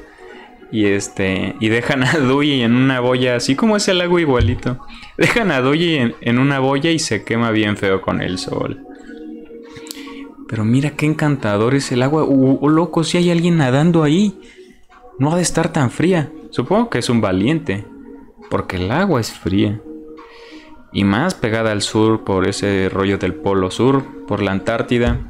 Y 0.71 0.85
este. 0.85 1.57
Y 1.61 1.71
dejan 1.71 2.05
a 2.05 2.13
Dewey 2.13 2.61
en 2.61 2.75
una 2.75 3.01
boya, 3.01 3.37
así 3.37 3.57
como 3.57 3.79
es 3.79 3.89
el 3.89 3.97
lago 3.97 4.19
igualito. 4.19 4.79
Dejan 5.17 5.51
a 5.51 5.63
Dewey 5.63 6.15
en, 6.21 6.39
una 6.39 6.59
boya 6.59 6.91
y 6.91 6.99
se 6.99 7.25
quema 7.25 7.53
bien 7.53 7.79
feo 7.79 8.03
con 8.03 8.21
el 8.21 8.37
sol. 8.37 8.85
Pero 10.47 10.67
mira 10.67 10.91
qué 10.91 11.07
encantador 11.07 11.75
es 11.75 11.91
el 11.91 12.03
agua. 12.03 12.25
Uh, 12.25 12.59
oh, 12.61 12.69
loco, 12.69 13.03
si 13.03 13.17
hay 13.17 13.31
alguien 13.31 13.57
nadando 13.57 14.03
ahí. 14.03 14.39
No 15.19 15.33
ha 15.33 15.37
de 15.37 15.43
estar 15.43 15.73
tan 15.73 15.91
fría. 15.91 16.31
Supongo 16.51 16.91
que 16.91 16.99
es 16.99 17.09
un 17.09 17.23
valiente. 17.23 17.87
Porque 18.51 18.77
el 18.77 18.91
agua 18.91 19.23
es 19.23 19.33
fría. 19.33 19.81
Y 20.97 21.05
más 21.05 21.35
pegada 21.35 21.73
al 21.73 21.83
sur 21.83 22.25
por 22.25 22.49
ese 22.49 22.89
rollo 22.89 23.19
del 23.19 23.35
polo 23.35 23.71
sur, 23.71 24.03
por 24.27 24.41
la 24.41 24.53
Antártida. 24.53 25.21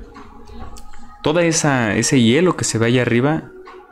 Esa 1.41 1.97
ese 1.97 2.23
hielo 2.23 2.57
que 2.57 2.63
se 2.63 2.79
ve 2.79 2.87
allá 2.87 3.03
arriba 3.03 3.51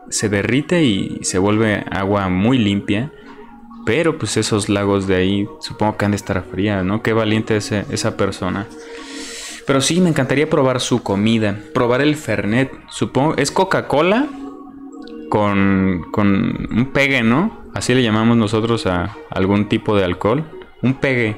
se 0.08 0.28
derrite 0.28 0.84
y 0.84 1.18
se 1.22 1.40
vuelve 1.40 1.84
agua 1.90 2.28
muy 2.28 2.58
limpia. 2.58 3.10
Pero 3.84 4.18
pues 4.18 4.36
esos 4.36 4.68
lagos 4.68 5.08
de 5.08 5.16
ahí 5.16 5.48
supongo 5.58 5.96
que 5.96 6.04
han 6.04 6.12
de 6.12 6.16
estar 6.16 6.44
frías, 6.44 6.84
¿no? 6.84 7.02
Qué 7.02 7.12
valiente 7.12 7.56
es 7.56 7.72
esa 7.72 8.16
persona. 8.16 8.68
Pero 9.66 9.80
sí, 9.80 10.00
me 10.00 10.10
encantaría 10.10 10.48
probar 10.48 10.80
su 10.80 11.02
comida, 11.02 11.58
probar 11.74 12.02
el 12.02 12.14
Fernet. 12.14 12.70
Supongo, 12.88 13.34
es 13.36 13.50
Coca-Cola 13.50 14.28
con, 15.28 16.06
con 16.12 16.68
un 16.70 16.92
pegue, 16.92 17.24
¿no? 17.24 17.64
Así 17.74 17.94
le 17.94 18.04
llamamos 18.04 18.36
nosotros 18.36 18.86
a 18.86 19.16
algún 19.28 19.68
tipo 19.68 19.96
de 19.96 20.04
alcohol. 20.04 20.44
Un 20.84 20.94
pegue. 20.94 21.36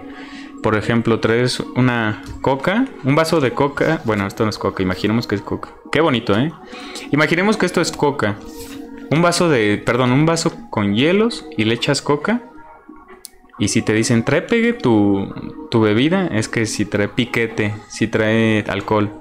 Por 0.63 0.77
ejemplo, 0.77 1.21
traes 1.21 1.61
una 1.61 2.23
coca, 2.41 2.87
un 3.05 3.15
vaso 3.15 3.41
de 3.41 3.53
coca. 3.53 4.01
Bueno, 4.05 4.27
esto 4.27 4.43
no 4.43 4.51
es 4.51 4.59
coca, 4.59 4.83
imaginemos 4.83 5.29
que 5.29 5.37
es 5.37 5.41
coca. 5.41 5.71
Qué 5.93 6.01
bonito, 6.01 6.37
¿eh? 6.37 6.53
Imaginemos 7.13 7.57
que 7.57 7.67
esto 7.67 7.81
es 7.81 7.93
coca. 7.93 8.35
Un 9.11 9.23
vaso 9.23 9.49
de, 9.49 9.79
perdón, 9.79 10.11
un 10.11 10.27
vaso 10.27 10.53
con 10.69 10.95
hielos 10.95 11.47
y 11.57 11.65
le 11.65 11.75
echas 11.75 12.03
coca. 12.03 12.43
Y 13.59 13.69
si 13.69 13.83
te 13.83 13.93
dicen 13.93 14.25
trae 14.25 14.43
pegue 14.43 14.73
tu, 14.73 15.33
tu 15.71 15.81
bebida, 15.81 16.27
es 16.27 16.49
que 16.49 16.67
si 16.67 16.85
trae 16.85 17.07
piquete, 17.07 17.73
si 17.89 18.09
trae 18.09 18.65
alcohol. 18.67 19.13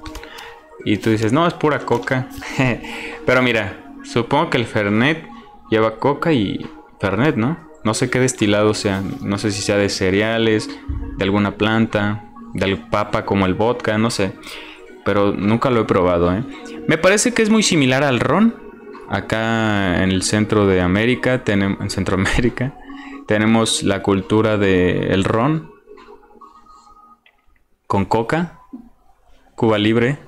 Y 0.83 0.97
tú 0.97 1.11
dices, 1.11 1.33
no, 1.33 1.45
es 1.45 1.53
pura 1.53 1.79
coca. 1.79 2.29
Pero 3.27 3.43
mira, 3.43 3.93
supongo 4.03 4.49
que 4.49 4.57
el 4.57 4.65
Fernet 4.65 5.27
lleva 5.69 5.97
coca 5.99 6.33
y 6.33 6.65
Fernet, 6.99 7.35
¿no? 7.35 7.64
No 7.85 7.93
sé 7.93 8.09
qué 8.09 8.19
destilado 8.19 8.73
sea. 8.73 9.01
No 9.21 9.37
sé 9.37 9.51
si 9.51 9.61
sea 9.61 9.77
de 9.77 9.87
cereales, 9.87 10.69
de 11.17 11.23
alguna 11.23 11.55
planta, 11.55 12.25
del 12.53 12.77
papa 12.77 13.25
como 13.25 13.45
el 13.45 13.53
vodka, 13.53 13.97
no 13.97 14.09
sé. 14.09 14.33
Pero 15.05 15.31
nunca 15.31 15.69
lo 15.69 15.81
he 15.81 15.85
probado, 15.85 16.35
¿eh? 16.35 16.43
Me 16.87 16.97
parece 16.97 17.33
que 17.33 17.43
es 17.43 17.49
muy 17.49 17.63
similar 17.63 18.03
al 18.03 18.19
ron, 18.19 18.55
acá 19.07 20.03
en 20.03 20.11
el 20.11 20.23
centro 20.23 20.65
de 20.67 20.81
América, 20.81 21.43
en 21.45 21.89
Centroamérica, 21.89 22.75
tenemos 23.27 23.83
la 23.83 24.01
cultura 24.01 24.57
del 24.57 25.23
ron 25.23 25.71
con 27.87 28.05
coca, 28.05 28.59
Cuba 29.55 29.77
Libre. 29.77 30.19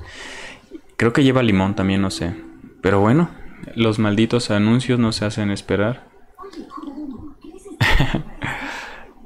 Creo 0.95 1.13
que 1.13 1.23
lleva 1.23 1.43
limón 1.43 1.75
también, 1.75 2.01
no 2.01 2.09
sé. 2.09 2.35
Pero 2.81 2.99
bueno, 2.99 3.29
los 3.75 3.99
malditos 3.99 4.51
anuncios 4.51 4.99
no 4.99 5.11
se 5.11 5.25
hacen 5.25 5.51
esperar. 5.51 6.06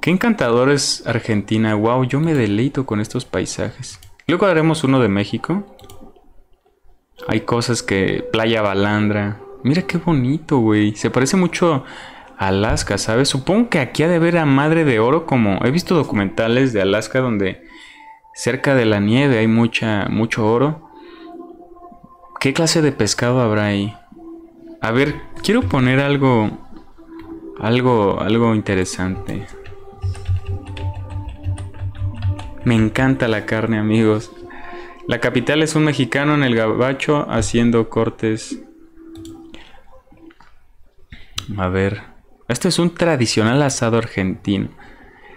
Qué 0.01 0.09
encantador 0.09 0.71
es 0.71 1.05
Argentina. 1.05 1.75
Wow, 1.75 2.05
yo 2.05 2.19
me 2.19 2.33
deleito 2.33 2.87
con 2.87 2.99
estos 2.99 3.25
paisajes. 3.25 3.99
Luego 4.25 4.47
haremos 4.47 4.83
uno 4.83 4.99
de 4.99 5.09
México. 5.09 5.77
Hay 7.27 7.41
cosas 7.41 7.83
que... 7.83 8.27
Playa 8.31 8.63
Balandra. 8.63 9.39
Mira 9.63 9.83
qué 9.83 9.99
bonito, 9.99 10.57
güey. 10.57 10.95
Se 10.95 11.11
parece 11.11 11.37
mucho 11.37 11.83
a 12.35 12.47
Alaska, 12.47 12.97
¿sabes? 12.97 13.29
Supongo 13.29 13.69
que 13.69 13.77
aquí 13.77 14.01
ha 14.01 14.07
de 14.07 14.17
ver 14.17 14.39
a 14.39 14.45
Madre 14.47 14.85
de 14.85 14.99
Oro 14.99 15.27
como... 15.27 15.63
He 15.63 15.69
visto 15.69 15.93
documentales 15.93 16.73
de 16.73 16.81
Alaska 16.81 17.19
donde 17.19 17.67
cerca 18.33 18.73
de 18.73 18.85
la 18.85 18.99
nieve 18.99 19.37
hay 19.37 19.47
mucha, 19.47 20.07
mucho 20.09 20.51
oro. 20.51 20.89
¿Qué 22.39 22.53
clase 22.53 22.81
de 22.81 22.91
pescado 22.91 23.39
habrá 23.39 23.65
ahí? 23.65 23.95
A 24.81 24.89
ver, 24.89 25.21
quiero 25.43 25.61
poner 25.61 25.99
algo... 25.99 26.49
Algo, 27.59 28.19
algo 28.19 28.55
interesante. 28.55 29.45
Me 32.63 32.75
encanta 32.75 33.27
la 33.27 33.45
carne, 33.45 33.79
amigos. 33.79 34.31
La 35.07 35.19
capital 35.19 35.63
es 35.63 35.75
un 35.75 35.83
mexicano 35.83 36.35
en 36.35 36.43
el 36.43 36.55
gabacho 36.55 37.25
haciendo 37.29 37.89
cortes. 37.89 38.59
A 41.57 41.67
ver. 41.69 42.03
Este 42.47 42.67
es 42.67 42.79
un 42.79 42.93
tradicional 42.93 43.61
asado 43.63 43.97
argentino. 43.97 44.69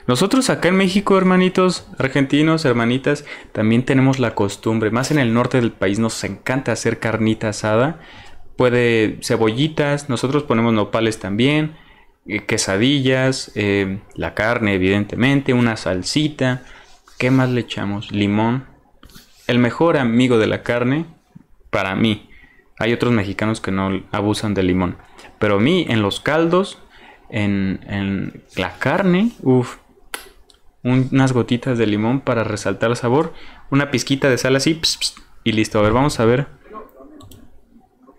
Nosotros 0.07 0.51
acá 0.51 0.69
en 0.69 0.77
México, 0.77 1.17
hermanitos 1.17 1.87
argentinos, 1.99 2.67
hermanitas, 2.67 3.25
también 3.53 3.85
tenemos 3.85 4.19
la 4.19 4.35
costumbre. 4.35 4.91
Más 4.91 5.11
en 5.11 5.19
el 5.19 5.33
norte 5.33 5.59
del 5.59 5.73
país 5.73 5.99
nos 5.99 6.23
encanta 6.25 6.73
hacer 6.73 6.99
carnita 6.99 7.49
asada. 7.49 8.01
Puede 8.57 9.19
cebollitas, 9.23 10.11
nosotros 10.11 10.43
ponemos 10.43 10.75
nopales 10.75 11.19
también, 11.21 11.77
eh, 12.27 12.45
quesadillas, 12.45 13.51
eh, 13.55 14.01
la 14.15 14.35
carne 14.35 14.75
evidentemente, 14.75 15.55
una 15.55 15.79
salsita. 15.79 16.65
¿Qué 17.19 17.31
más 17.31 17.51
le 17.51 17.61
echamos? 17.61 18.11
Limón 18.11 18.75
el 19.47 19.59
mejor 19.59 19.97
amigo 19.97 20.39
de 20.39 20.47
la 20.47 20.63
carne, 20.63 21.07
para 21.71 21.95
mí, 21.95 22.31
hay 22.79 22.93
otros 22.93 23.13
mexicanos 23.13 23.61
que 23.61 23.71
no 23.71 24.03
abusan 24.11 24.55
de 24.55 24.63
limón, 24.63 24.97
pero 25.39 25.57
a 25.57 25.61
mí 25.61 25.87
en 25.89 26.03
los 26.03 26.21
caldos, 26.21 26.79
en, 27.29 28.43
la 28.57 28.79
carne, 28.79 29.33
uff, 29.43 29.77
unas 30.83 31.33
gotitas 31.33 31.79
de 31.79 31.87
limón 31.87 32.21
para 32.21 32.45
resaltar 32.45 32.91
el 32.91 32.97
sabor, 32.97 33.35
una 33.71 33.91
pizquita 33.91 34.29
de 34.29 34.39
sal 34.39 34.57
así, 34.57 34.81
y 35.43 35.53
listo. 35.53 35.79
A 35.79 35.83
ver, 35.83 35.93
vamos 35.93 36.21
a 36.21 36.25
ver. 36.25 36.47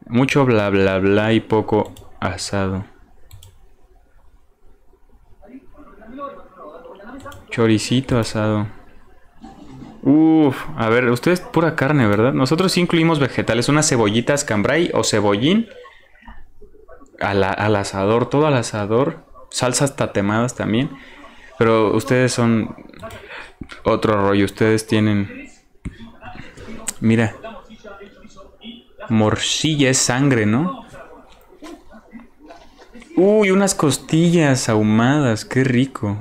Mucho 0.07 0.45
bla 0.45 0.69
bla 0.69 0.99
bla 0.99 1.33
y 1.33 1.39
poco 1.39 1.93
asado. 2.19 2.85
Choricito 7.49 8.19
asado. 8.19 8.67
Uf, 10.05 10.55
a 10.77 10.87
ver, 10.87 11.09
ustedes 11.09 11.41
pura 11.41 11.75
carne, 11.75 12.07
¿verdad? 12.07 12.31
Nosotros 12.31 12.71
sí 12.71 12.79
incluimos 12.79 13.19
vegetales, 13.19 13.67
unas 13.67 13.89
cebollitas 13.89 14.45
cambray 14.45 14.91
o 14.93 15.03
cebollín 15.03 15.67
al, 17.19 17.43
al 17.43 17.75
asador, 17.75 18.29
todo 18.29 18.47
al 18.47 18.53
asador, 18.53 19.25
salsas 19.49 19.97
tatemadas 19.97 20.55
también. 20.55 20.91
Pero 21.57 21.93
ustedes 21.95 22.31
son 22.31 22.75
otro 23.83 24.27
rollo, 24.27 24.45
ustedes 24.45 24.85
tienen 24.87 25.49
Mira. 26.99 27.35
Morcilla 29.09 29.89
es 29.89 29.97
sangre, 29.97 30.45
¿no? 30.45 30.85
Uy, 33.15 33.51
unas 33.51 33.75
costillas 33.75 34.69
ahumadas, 34.69 35.45
qué 35.45 35.63
rico. 35.63 36.17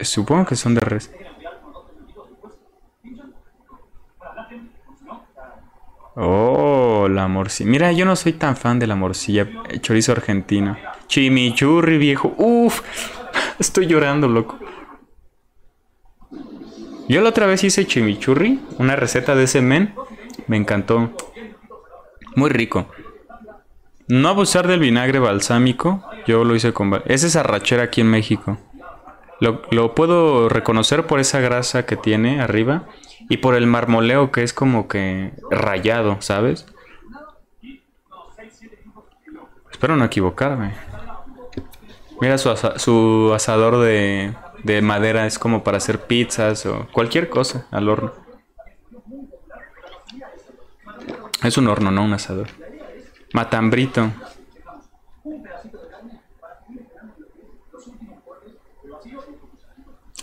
Supongo 0.00 0.46
que 0.46 0.56
son 0.56 0.74
de 0.74 0.80
res. 0.80 1.10
Oh, 6.20 7.06
la 7.08 7.28
morcilla. 7.28 7.70
Mira, 7.70 7.92
yo 7.92 8.04
no 8.04 8.16
soy 8.16 8.32
tan 8.32 8.56
fan 8.56 8.80
de 8.80 8.88
la 8.88 8.96
morcilla. 8.96 9.46
Chorizo 9.80 10.10
argentino. 10.10 10.76
Chimichurri, 11.06 11.96
viejo. 11.96 12.34
Uf, 12.38 12.80
estoy 13.60 13.86
llorando, 13.86 14.26
loco. 14.26 14.58
Yo 17.08 17.20
la 17.20 17.28
otra 17.28 17.46
vez 17.46 17.62
hice 17.62 17.86
chimichurri, 17.86 18.58
una 18.78 18.96
receta 18.96 19.36
de 19.36 19.44
ese 19.44 19.60
men. 19.60 19.94
Me 20.48 20.56
encantó. 20.56 21.12
Muy 22.34 22.50
rico. 22.50 22.88
No 24.08 24.30
abusar 24.30 24.66
del 24.66 24.80
vinagre 24.80 25.20
balsámico. 25.20 26.02
Yo 26.26 26.42
lo 26.42 26.56
hice 26.56 26.72
con... 26.72 27.00
Es 27.06 27.22
esa 27.22 27.44
rachera 27.44 27.84
aquí 27.84 28.00
en 28.00 28.10
México. 28.10 28.58
Lo 29.38 29.94
puedo 29.94 30.48
reconocer 30.48 31.06
por 31.06 31.20
esa 31.20 31.38
grasa 31.38 31.86
que 31.86 31.94
tiene 31.94 32.40
arriba 32.40 32.88
y 33.28 33.38
por 33.38 33.54
el 33.54 33.66
marmoleo 33.66 34.32
que 34.32 34.42
es 34.42 34.52
como 34.52 34.88
que 34.88 35.32
rayado, 35.50 36.20
¿sabes? 36.20 36.66
Espero 39.70 39.96
no 39.96 40.04
equivocarme. 40.04 40.74
Mira 42.20 42.36
su, 42.38 42.52
su 42.76 43.32
asador 43.34 43.78
de, 43.78 44.34
de 44.64 44.82
madera, 44.82 45.26
es 45.26 45.38
como 45.38 45.62
para 45.62 45.76
hacer 45.76 46.00
pizzas 46.06 46.66
o 46.66 46.88
cualquier 46.92 47.28
cosa 47.28 47.66
al 47.70 47.88
horno. 47.88 48.12
Es 51.44 51.56
un 51.56 51.68
horno, 51.68 51.90
no 51.90 52.02
un 52.02 52.12
asador. 52.12 52.48
Matambrito. 53.32 54.10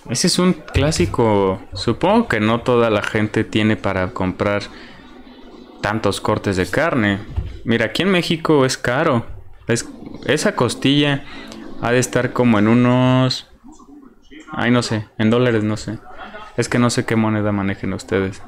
Ese 0.09 0.27
es 0.27 0.37
un 0.39 0.53
clásico. 0.53 1.59
Supongo 1.73 2.27
que 2.27 2.39
no 2.39 2.61
toda 2.61 2.89
la 2.89 3.01
gente 3.01 3.43
tiene 3.43 3.75
para 3.75 4.11
comprar 4.11 4.63
tantos 5.81 6.21
cortes 6.21 6.57
de 6.57 6.67
carne. 6.67 7.19
Mira, 7.63 7.87
aquí 7.87 8.03
en 8.03 8.11
México 8.11 8.65
es 8.65 8.77
caro. 8.77 9.25
Es, 9.67 9.89
esa 10.25 10.55
costilla 10.55 11.23
ha 11.81 11.91
de 11.91 11.99
estar 11.99 12.33
como 12.33 12.59
en 12.59 12.67
unos... 12.67 13.47
Ay, 14.51 14.71
no 14.71 14.83
sé, 14.83 15.07
en 15.17 15.31
dólares 15.31 15.63
no 15.63 15.75
sé. 15.75 15.97
Es 16.55 16.69
que 16.69 16.79
no 16.79 16.89
sé 16.89 17.05
qué 17.05 17.15
moneda 17.15 17.51
manejen 17.51 17.93
ustedes. 17.93 18.43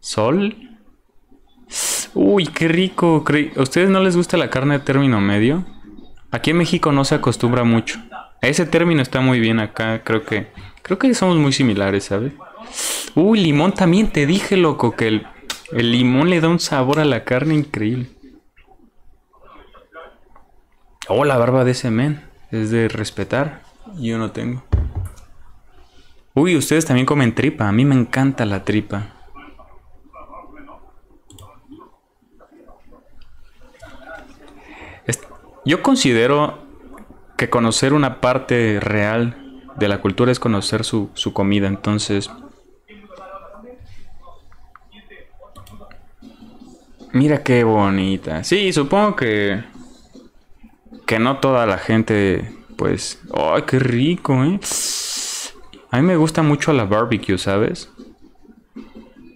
¿Sol? 0.00 0.56
Uy, 2.14 2.46
qué 2.46 2.66
rico. 2.66 3.24
¿A 3.56 3.62
ustedes 3.62 3.90
no 3.90 4.00
les 4.00 4.16
gusta 4.16 4.36
la 4.36 4.50
carne 4.50 4.78
de 4.78 4.84
término 4.84 5.20
medio? 5.20 5.64
Aquí 6.32 6.50
en 6.50 6.58
México 6.58 6.90
no 6.90 7.04
se 7.04 7.14
acostumbra 7.14 7.62
mucho. 7.62 8.00
Ese 8.42 8.66
término 8.66 9.02
está 9.02 9.20
muy 9.20 9.40
bien 9.40 9.60
acá, 9.60 10.02
creo 10.04 10.24
que 10.24 10.48
Creo 10.86 11.00
que 11.00 11.12
somos 11.14 11.36
muy 11.36 11.52
similares, 11.52 12.04
¿sabes? 12.04 12.32
Uy, 13.16 13.40
limón 13.40 13.72
también, 13.72 14.12
te 14.12 14.24
dije, 14.24 14.56
loco, 14.56 14.92
que 14.92 15.08
el, 15.08 15.90
limón 15.90 16.30
le 16.30 16.40
da 16.40 16.46
un 16.46 16.60
sabor 16.60 17.00
a 17.00 17.04
la 17.04 17.24
carne 17.24 17.54
increíble. 17.54 18.08
Oh, 21.08 21.24
la 21.24 21.38
barba 21.38 21.64
de 21.64 21.72
ese 21.72 21.90
men. 21.90 22.22
Es 22.52 22.70
de 22.70 22.86
respetar. 22.86 23.62
Yo 23.98 24.16
no 24.16 24.30
tengo. 24.30 24.62
Uy, 26.34 26.56
ustedes 26.56 26.84
también 26.84 27.04
comen 27.04 27.34
tripa. 27.34 27.66
A 27.66 27.72
mí 27.72 27.84
me 27.84 27.96
encanta 27.96 28.46
la 28.46 28.62
tripa. 28.62 29.08
Yo 35.64 35.82
considero 35.82 36.60
que 37.36 37.50
conocer 37.50 37.92
una 37.92 38.20
parte 38.20 38.78
real 38.78 39.45
de 39.78 39.88
la 39.88 40.00
cultura 40.00 40.32
es 40.32 40.40
conocer 40.40 40.84
su, 40.84 41.10
comida. 41.32 41.66
Entonces, 41.66 42.30
mira 47.12 47.42
qué 47.42 47.64
bonita. 47.64 48.44
Sí, 48.44 48.72
supongo 48.72 49.16
que 49.16 49.76
que 51.06 51.20
no 51.20 51.38
toda 51.38 51.66
la 51.66 51.78
gente, 51.78 52.52
pues, 52.76 53.22
¡ay, 53.32 53.62
qué 53.66 53.78
rico, 53.78 54.44
eh! 54.44 54.58
A 55.92 55.98
mí 55.98 56.02
me 56.02 56.16
gusta 56.16 56.42
mucho 56.42 56.72
la 56.72 56.84
barbecue, 56.84 57.38
¿sabes? 57.38 57.88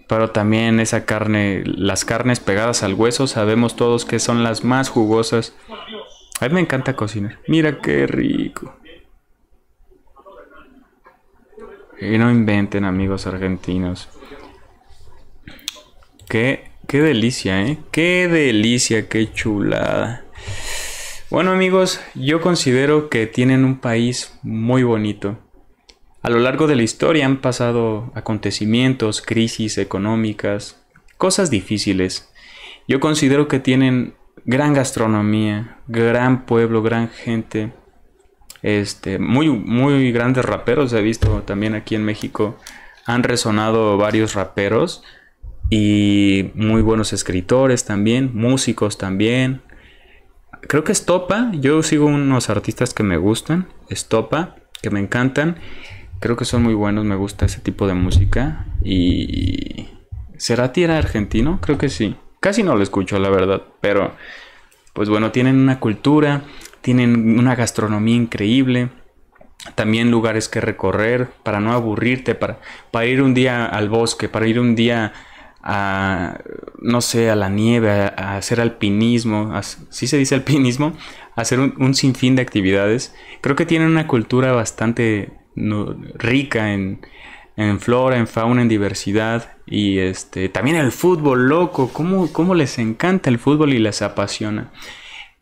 Pero 0.09 0.31
también 0.31 0.81
esa 0.81 1.05
carne, 1.05 1.63
las 1.65 2.05
carnes 2.05 2.41
pegadas 2.41 2.83
al 2.83 2.95
hueso, 2.95 3.29
sabemos 3.29 3.77
todos 3.77 4.05
que 4.05 4.19
son 4.19 4.43
las 4.43 4.65
más 4.65 4.89
jugosas. 4.89 5.55
A 6.41 6.49
mí 6.49 6.55
me 6.55 6.61
encanta 6.61 6.97
cocinar. 6.97 7.39
Mira 7.47 7.79
qué 7.81 8.09
rico. 8.09 8.80
Y 12.01 12.17
no 12.17 12.31
inventen, 12.31 12.85
amigos 12.85 13.27
argentinos. 13.27 14.09
Qué, 16.29 16.71
qué 16.87 17.03
delicia, 17.03 17.63
¿eh? 17.63 17.79
Qué 17.91 18.27
delicia, 18.27 19.09
qué 19.09 19.31
chulada. 19.33 20.25
Bueno, 21.29 21.53
amigos, 21.53 22.01
yo 22.15 22.41
considero 22.41 23.11
que 23.11 23.27
tienen 23.27 23.65
un 23.65 23.81
país 23.81 24.39
muy 24.43 24.83
bonito. 24.83 25.39
A 26.23 26.31
lo 26.31 26.39
largo 26.39 26.67
de 26.67 26.77
la 26.77 26.83
historia 26.83 27.27
han 27.27 27.41
pasado 27.43 28.13
acontecimientos, 28.15 29.21
crisis 29.21 29.77
económicas, 29.77 30.83
cosas 31.19 31.51
difíciles. 31.51 32.33
Yo 32.89 32.99
considero 32.99 33.47
que 33.47 33.61
tienen 33.61 34.15
gran 34.47 34.73
gastronomía, 34.73 35.79
gran 35.87 36.47
pueblo, 36.47 36.83
gran 36.83 37.11
gente 37.11 37.73
este, 38.63 39.19
muy, 39.19 39.49
muy 39.49 40.13
grandes 40.13 40.45
raperos 40.45 40.93
he 40.93 41.03
visto 41.03 41.43
también 41.43 41.75
aquí 41.75 41.95
en 41.95 42.05
México. 42.05 42.59
Han 43.07 43.23
resonado 43.23 43.97
varios 43.97 44.35
raperos 44.35 45.03
y 45.71 46.51
muy 46.55 46.83
buenos 46.83 47.13
escritores 47.13 47.85
también, 47.85 48.31
músicos 48.35 48.99
también. 48.99 49.63
Creo 50.63 50.85
que 50.85 50.93
Estopa, 50.93 51.51
yo 51.55 51.83
sigo 51.83 52.07
unos 52.07 52.51
artistas 52.51 52.93
que 52.93 53.03
me 53.03 53.17
gustan, 53.17 53.69
Estopa, 53.89 54.57
que 54.83 54.91
me 54.91 55.01
encantan. 55.01 55.57
Creo 56.19 56.37
que 56.37 56.45
son 56.45 56.63
muy 56.63 56.75
buenos, 56.75 57.05
me 57.05 57.17
gusta 57.17 57.47
ese 57.47 57.61
tipo 57.61 57.87
de 57.87 57.95
música. 57.95 58.67
Y. 58.83 59.89
¿Será 60.37 60.73
tierra 60.73 60.99
argentino? 60.99 61.61
Creo 61.61 61.79
que 61.79 61.89
sí. 61.89 62.17
Casi 62.41 62.63
no 62.63 62.77
lo 62.77 62.83
escucho, 62.83 63.19
la 63.19 63.31
verdad. 63.31 63.63
Pero, 63.81 64.13
pues 64.93 65.09
bueno, 65.09 65.33
tienen 65.33 65.57
una 65.57 65.81
cultura, 65.81 66.43
tienen 66.81 67.39
una 67.39 67.55
gastronomía 67.55 68.17
increíble, 68.17 68.91
también 69.75 70.11
lugares 70.11 70.49
que 70.49 70.61
recorrer 70.61 71.29
para 71.43 71.61
no 71.61 71.73
aburrirte, 71.73 72.35
para, 72.35 72.61
para 72.91 73.07
ir 73.07 73.23
un 73.23 73.35
día 73.35 73.67
al 73.67 73.89
bosque, 73.89 74.29
para 74.29 74.47
ir 74.47 74.59
un 74.59 74.75
día 74.75 75.13
a, 75.63 76.39
no 76.81 77.01
sé, 77.01 77.31
a 77.31 77.37
la 77.37 77.49
nieve, 77.49 77.91
a, 77.91 78.37
hacer 78.37 78.61
alpinismo, 78.61 79.53
si 79.91 80.07
se 80.07 80.17
dice 80.17 80.35
alpinismo, 80.35 80.95
hacer 81.37 81.61
un, 81.61 81.95
sinfín 81.95 82.37
de 82.37 82.43
actividades. 82.43 83.15
Creo 83.41 83.57
que 83.57 83.67
tienen 83.67 83.89
una 83.89 84.07
cultura 84.07 84.53
bastante 84.53 85.33
rica 86.15 86.73
en, 86.73 87.07
en, 87.57 87.81
flora, 87.81 88.17
en 88.17 88.27
fauna, 88.27 88.63
en 88.63 88.69
diversidad 88.69 89.53
y 89.67 89.99
este, 89.99 90.49
también 90.49 90.77
el 90.77 90.93
fútbol, 90.93 91.49
loco, 91.49 91.91
cómo, 91.93 92.33
cómo 92.33 92.55
les 92.55 92.79
encanta 92.79 93.29
el 93.29 93.39
fútbol 93.39 93.75
y 93.75 93.79
les 93.79 94.01
apasiona. 94.03 94.71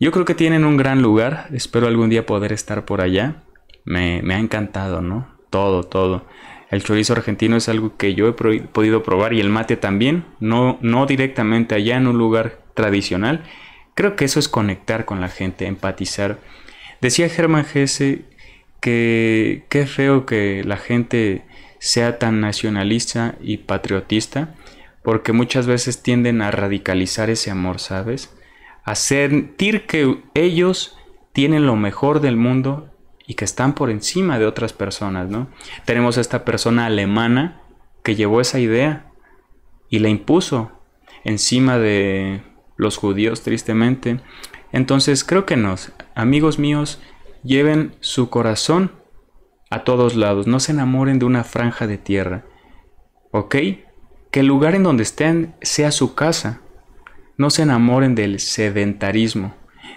Yo 0.01 0.13
creo 0.13 0.25
que 0.25 0.35
tienen 0.35 0.65
un 0.65 0.77
gran 0.77 1.03
lugar. 1.03 1.49
Espero 1.53 1.89
algún 1.89 2.09
día 2.09 2.25
poder 2.25 2.53
estar 2.53 2.85
por 2.85 3.01
allá. 3.01 3.43
Me, 3.85 4.23
ha 4.33 4.39
encantado, 4.39 5.03
¿no? 5.03 5.27
Todo, 5.51 5.83
todo. 5.83 6.25
El 6.71 6.85
chorizo 6.85 7.15
argentino 7.15 7.57
es 7.57 7.69
algo 7.69 7.97
que 7.97 8.15
yo 8.15 8.29
he 8.29 8.33
podido 8.33 9.03
probar 9.03 9.33
y 9.33 9.41
el 9.41 9.49
mate 9.49 9.77
también. 9.77 10.25
No, 10.39 10.79
no 10.83 11.07
directamente 11.07 11.75
allá 11.75 11.97
en 11.97 12.07
un 12.07 12.17
lugar 12.17 12.61
tradicional. 12.75 13.43
Creo 13.95 14.15
que 14.15 14.25
eso 14.25 14.39
es 14.39 14.49
conectar 14.49 15.05
con 15.05 15.21
la 15.21 15.29
gente, 15.29 15.67
empatizar. 15.67 16.39
Decía 17.01 17.29
Germán 17.29 17.65
Gese 17.65 18.23
que 18.81 19.65
qué 19.69 19.87
feo 19.87 20.27
que 20.27 20.63
la 20.65 20.77
gente 20.77 21.45
sea 21.81 22.21
tan 22.21 22.41
nacionalista 22.41 23.35
y 23.41 23.57
patriotista, 23.59 24.55
porque 25.03 25.33
muchas 25.33 25.67
veces 25.67 26.03
tienden 26.03 26.43
a 26.43 26.53
radicalizar 26.53 27.31
ese 27.31 27.51
amor, 27.51 27.81
¿sabes? 27.81 28.38
A 28.89 28.95
sentir 28.95 29.87
que 29.87 30.23
ellos 30.35 30.97
tienen 31.33 31.67
lo 31.67 31.77
mejor 31.77 32.21
del 32.21 32.37
mundo 32.37 32.91
y 33.27 33.35
que 33.35 33.45
están 33.45 33.75
por 33.75 33.91
encima 33.91 34.39
de 34.39 34.47
otras 34.47 34.73
personas, 34.73 35.29
¿no? 35.29 35.49
Tenemos 35.85 36.17
a 36.17 36.23
esta 36.23 36.45
persona 36.45 36.87
alemana 36.87 37.61
que 38.03 38.17
llevó 38.17 38.41
esa 38.41 38.59
idea 38.59 39.13
y 39.91 39.99
la 39.99 40.09
impuso 40.09 40.73
encima 41.25 41.79
de 41.79 42.43
los 42.77 42.97
judíos, 42.97 43.43
tristemente. 43.43 44.21
Entonces 44.73 45.23
creo 45.23 45.45
que 45.45 45.57
nos, 45.57 45.93
amigos 46.15 46.59
míos, 46.59 47.01
lleven 47.45 47.95
su 48.01 48.31
corazón 48.31 48.93
a 49.69 49.85
todos 49.85 50.17
lados, 50.17 50.47
no 50.47 50.61
se 50.61 50.73
enamoren 50.73 51.19
de 51.19 51.27
una 51.27 51.45
franja 51.45 51.87
de 51.87 51.99
tierra, 51.99 52.47
¿ok? 53.33 53.57
que 54.31 54.41
el 54.41 54.47
lugar 54.47 54.75
en 54.75 54.83
donde 54.83 55.03
estén 55.03 55.55
sea 55.63 55.91
su 55.91 56.15
casa. 56.15 56.61
No 57.39 57.49
se 57.49 57.63
enamoren 57.63 58.15
del 58.15 58.41
sedentarismo. 58.41 59.55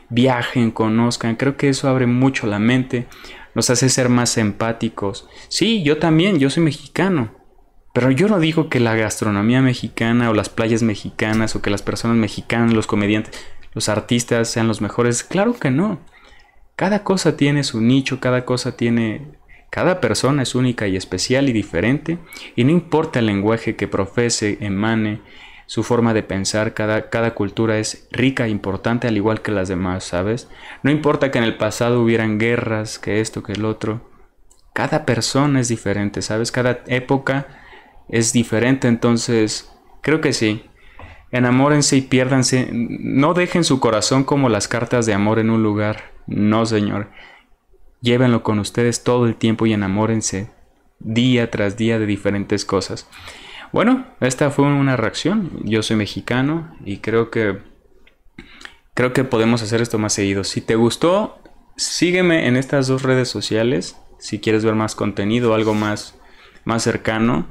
Viajen, 0.10 0.72
conozcan. 0.72 1.36
Creo 1.36 1.58
que 1.58 1.70
eso 1.70 1.90
abre 1.90 2.06
mucho 2.06 2.48
la 2.48 2.60
mente, 2.60 3.08
nos 3.56 3.70
hace 3.70 3.90
ser 3.90 4.10
más 4.10 4.38
empáticos. 4.38 5.28
Sí, 5.50 5.84
yo 5.84 5.98
también, 5.98 6.40
yo 6.40 6.50
soy 6.50 6.64
mexicano. 6.64 7.32
Pero 7.94 8.12
yo 8.12 8.30
no 8.30 8.40
digo 8.40 8.70
que 8.70 8.80
la 8.80 8.96
gastronomía 8.96 9.62
mexicana 9.62 10.30
o 10.30 10.34
las 10.34 10.50
playas 10.50 10.84
mexicanas 10.84 11.56
o 11.56 11.62
que 11.62 11.70
las 11.70 11.82
personas 11.82 12.16
mexicanas, 12.16 12.74
los 12.74 12.88
comediantes, 12.88 13.38
los 13.74 13.90
artistas 13.90 14.48
sean 14.50 14.68
los 14.68 14.80
mejores. 14.80 15.24
Claro 15.24 15.54
que 15.54 15.72
no. 15.72 16.00
Cada 16.76 17.04
cosa 17.04 17.36
tiene 17.36 17.64
su 17.64 17.82
nicho, 17.82 18.20
cada 18.20 18.46
cosa 18.46 18.78
tiene... 18.78 19.40
Cada 19.70 20.02
persona 20.02 20.44
es 20.44 20.54
única 20.54 20.88
y 20.88 20.98
especial 20.98 21.48
y 21.48 21.54
diferente, 21.54 22.18
y 22.58 22.66
no 22.66 22.72
importa 22.72 23.20
el 23.20 23.28
lenguaje 23.28 23.78
que 23.78 23.88
profese, 23.88 24.58
emane, 24.60 25.22
su 25.72 25.84
forma 25.84 26.14
de 26.14 26.22
pensar, 26.22 26.74
cada, 26.74 27.10
cada 27.10 27.34
cultura 27.34 27.80
es 27.80 28.06
rica 28.12 28.46
e 28.46 28.50
importante 28.50 29.08
al 29.08 29.16
igual 29.16 29.42
que 29.42 29.54
las 29.54 29.70
demás, 29.70 30.04
¿sabes? 30.04 30.50
No 30.84 30.92
importa 30.92 31.32
que 31.32 31.38
en 31.38 31.46
el 31.46 31.56
pasado 31.56 32.02
hubieran 32.02 32.40
guerras, 32.40 33.00
que 33.00 33.22
esto, 33.22 33.42
que 33.42 33.54
el 33.54 33.64
otro. 33.64 34.12
Cada 34.74 35.06
persona 35.06 35.62
es 35.62 35.70
diferente, 35.70 36.22
¿sabes? 36.22 36.52
Cada 36.52 36.84
época 36.88 37.48
es 38.10 38.34
diferente, 38.34 38.90
entonces 38.90 39.72
creo 40.02 40.20
que 40.20 40.34
sí. 40.34 40.66
Enamórense 41.32 41.96
y 41.96 42.02
piérdanse. 42.02 42.68
No 42.74 43.34
dejen 43.34 43.64
su 43.64 43.80
corazón 43.80 44.26
como 44.26 44.50
las 44.50 44.68
cartas 44.68 45.06
de 45.06 45.14
amor 45.14 45.40
en 45.40 45.50
un 45.50 45.64
lugar. 45.64 46.12
No, 46.28 46.66
Señor. 46.66 47.12
Llévenlo 48.02 48.44
con 48.44 48.60
ustedes 48.60 49.06
todo 49.06 49.26
el 49.26 49.38
tiempo 49.38 49.66
y 49.66 49.72
enamórense 49.72 50.52
día 51.00 51.50
tras 51.50 51.78
día 51.78 51.98
de 51.98 52.08
diferentes 52.08 52.66
cosas. 52.66 53.08
Bueno, 53.72 54.06
esta 54.20 54.50
fue 54.50 54.66
una 54.66 54.98
reacción. 54.98 55.52
Yo 55.64 55.82
soy 55.82 55.96
mexicano 55.96 56.76
y 56.84 56.98
creo 56.98 57.32
que 57.32 57.60
creo 58.94 59.14
que 59.14 59.24
podemos 59.24 59.62
hacer 59.62 59.82
esto 59.82 59.98
más 59.98 60.14
seguido. 60.14 60.44
Si 60.44 60.62
te 60.62 60.76
gustó, 60.76 61.42
sígueme 61.78 62.48
en 62.48 62.58
estas 62.58 62.88
dos 62.88 63.04
redes 63.04 63.30
sociales. 63.30 63.98
Si 64.20 64.40
quieres 64.40 64.66
ver 64.66 64.76
más 64.76 64.96
contenido, 64.96 65.54
algo 65.54 65.74
más, 65.74 66.20
más 66.66 66.84
cercano. 66.84 67.48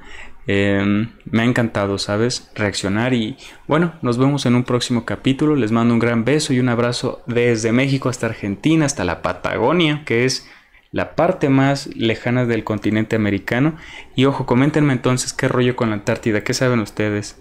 Em, 0.46 1.12
me 1.24 1.42
ha 1.42 1.44
encantado, 1.44 1.96
¿sabes? 1.98 2.50
Reaccionar 2.54 3.14
y 3.14 3.36
bueno, 3.66 3.94
nos 4.02 4.18
vemos 4.18 4.46
en 4.46 4.56
un 4.56 4.64
próximo 4.64 5.04
capítulo. 5.04 5.56
Les 5.56 5.72
mando 5.72 5.94
un 5.94 6.00
gran 6.00 6.24
beso 6.24 6.52
y 6.52 6.60
un 6.60 6.68
abrazo 6.68 7.22
desde 7.26 7.72
México 7.72 8.08
hasta 8.08 8.26
Argentina, 8.26 8.84
hasta 8.84 9.04
la 9.04 9.22
Patagonia, 9.22 10.02
que 10.04 10.24
es 10.24 10.48
la 10.92 11.14
parte 11.14 11.48
más 11.48 11.88
lejana 11.94 12.46
del 12.46 12.64
continente 12.64 13.16
americano. 13.16 13.76
Y 14.16 14.24
ojo, 14.24 14.46
coméntenme 14.46 14.92
entonces 14.92 15.32
qué 15.32 15.48
rollo 15.48 15.76
con 15.76 15.90
la 15.90 15.96
Antártida, 15.96 16.42
qué 16.42 16.54
saben 16.54 16.80
ustedes 16.80 17.40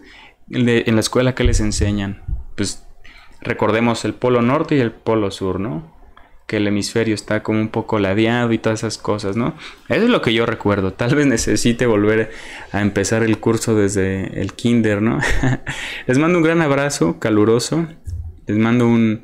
en 0.49 0.95
la 0.95 0.99
escuela 0.99 1.35
que 1.35 1.43
les 1.43 1.59
enseñan. 1.59 2.23
Pues 2.55 2.87
recordemos 3.41 4.05
el 4.05 4.13
polo 4.13 4.41
norte 4.41 4.75
y 4.75 4.79
el 4.79 4.91
polo 4.91 5.31
sur, 5.31 5.59
¿no? 5.59 5.99
que 6.49 6.57
el 6.57 6.67
hemisferio 6.67 7.13
está 7.13 7.43
como 7.43 7.61
un 7.61 7.69
poco 7.69 7.99
ladeado 7.99 8.51
y 8.51 8.57
todas 8.57 8.79
esas 8.79 8.97
cosas, 8.97 9.37
¿no? 9.37 9.53
Eso 9.87 10.05
es 10.05 10.09
lo 10.09 10.23
que 10.23 10.33
yo 10.33 10.47
recuerdo. 10.47 10.93
Tal 10.93 11.13
vez 11.13 11.27
necesite 11.27 11.85
volver 11.85 12.31
a 12.71 12.81
empezar 12.81 13.21
el 13.21 13.37
curso 13.37 13.75
desde 13.75 14.41
el 14.41 14.53
kinder, 14.53 14.99
¿no? 14.99 15.19
Les 16.07 16.17
mando 16.17 16.39
un 16.39 16.43
gran 16.43 16.63
abrazo 16.63 17.19
caluroso. 17.19 17.85
Les 18.47 18.57
mando 18.57 18.87
un, 18.87 19.21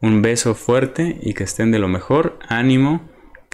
un 0.00 0.22
beso 0.22 0.54
fuerte 0.54 1.18
y 1.20 1.34
que 1.34 1.44
estén 1.44 1.70
de 1.70 1.78
lo 1.78 1.88
mejor. 1.88 2.38
Ánimo, 2.48 3.02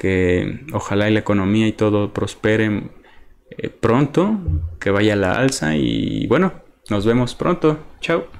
que 0.00 0.64
ojalá 0.72 1.10
y 1.10 1.12
la 1.12 1.20
economía 1.20 1.68
y 1.68 1.72
todo 1.72 2.14
prospere 2.14 2.84
eh, 3.50 3.68
pronto, 3.68 4.38
que 4.80 4.90
vaya 4.90 5.12
a 5.12 5.16
la 5.16 5.32
alza 5.32 5.76
y 5.76 6.26
bueno, 6.26 6.54
nos 6.88 7.04
vemos 7.04 7.34
pronto. 7.34 7.78
Chao. 8.00 8.39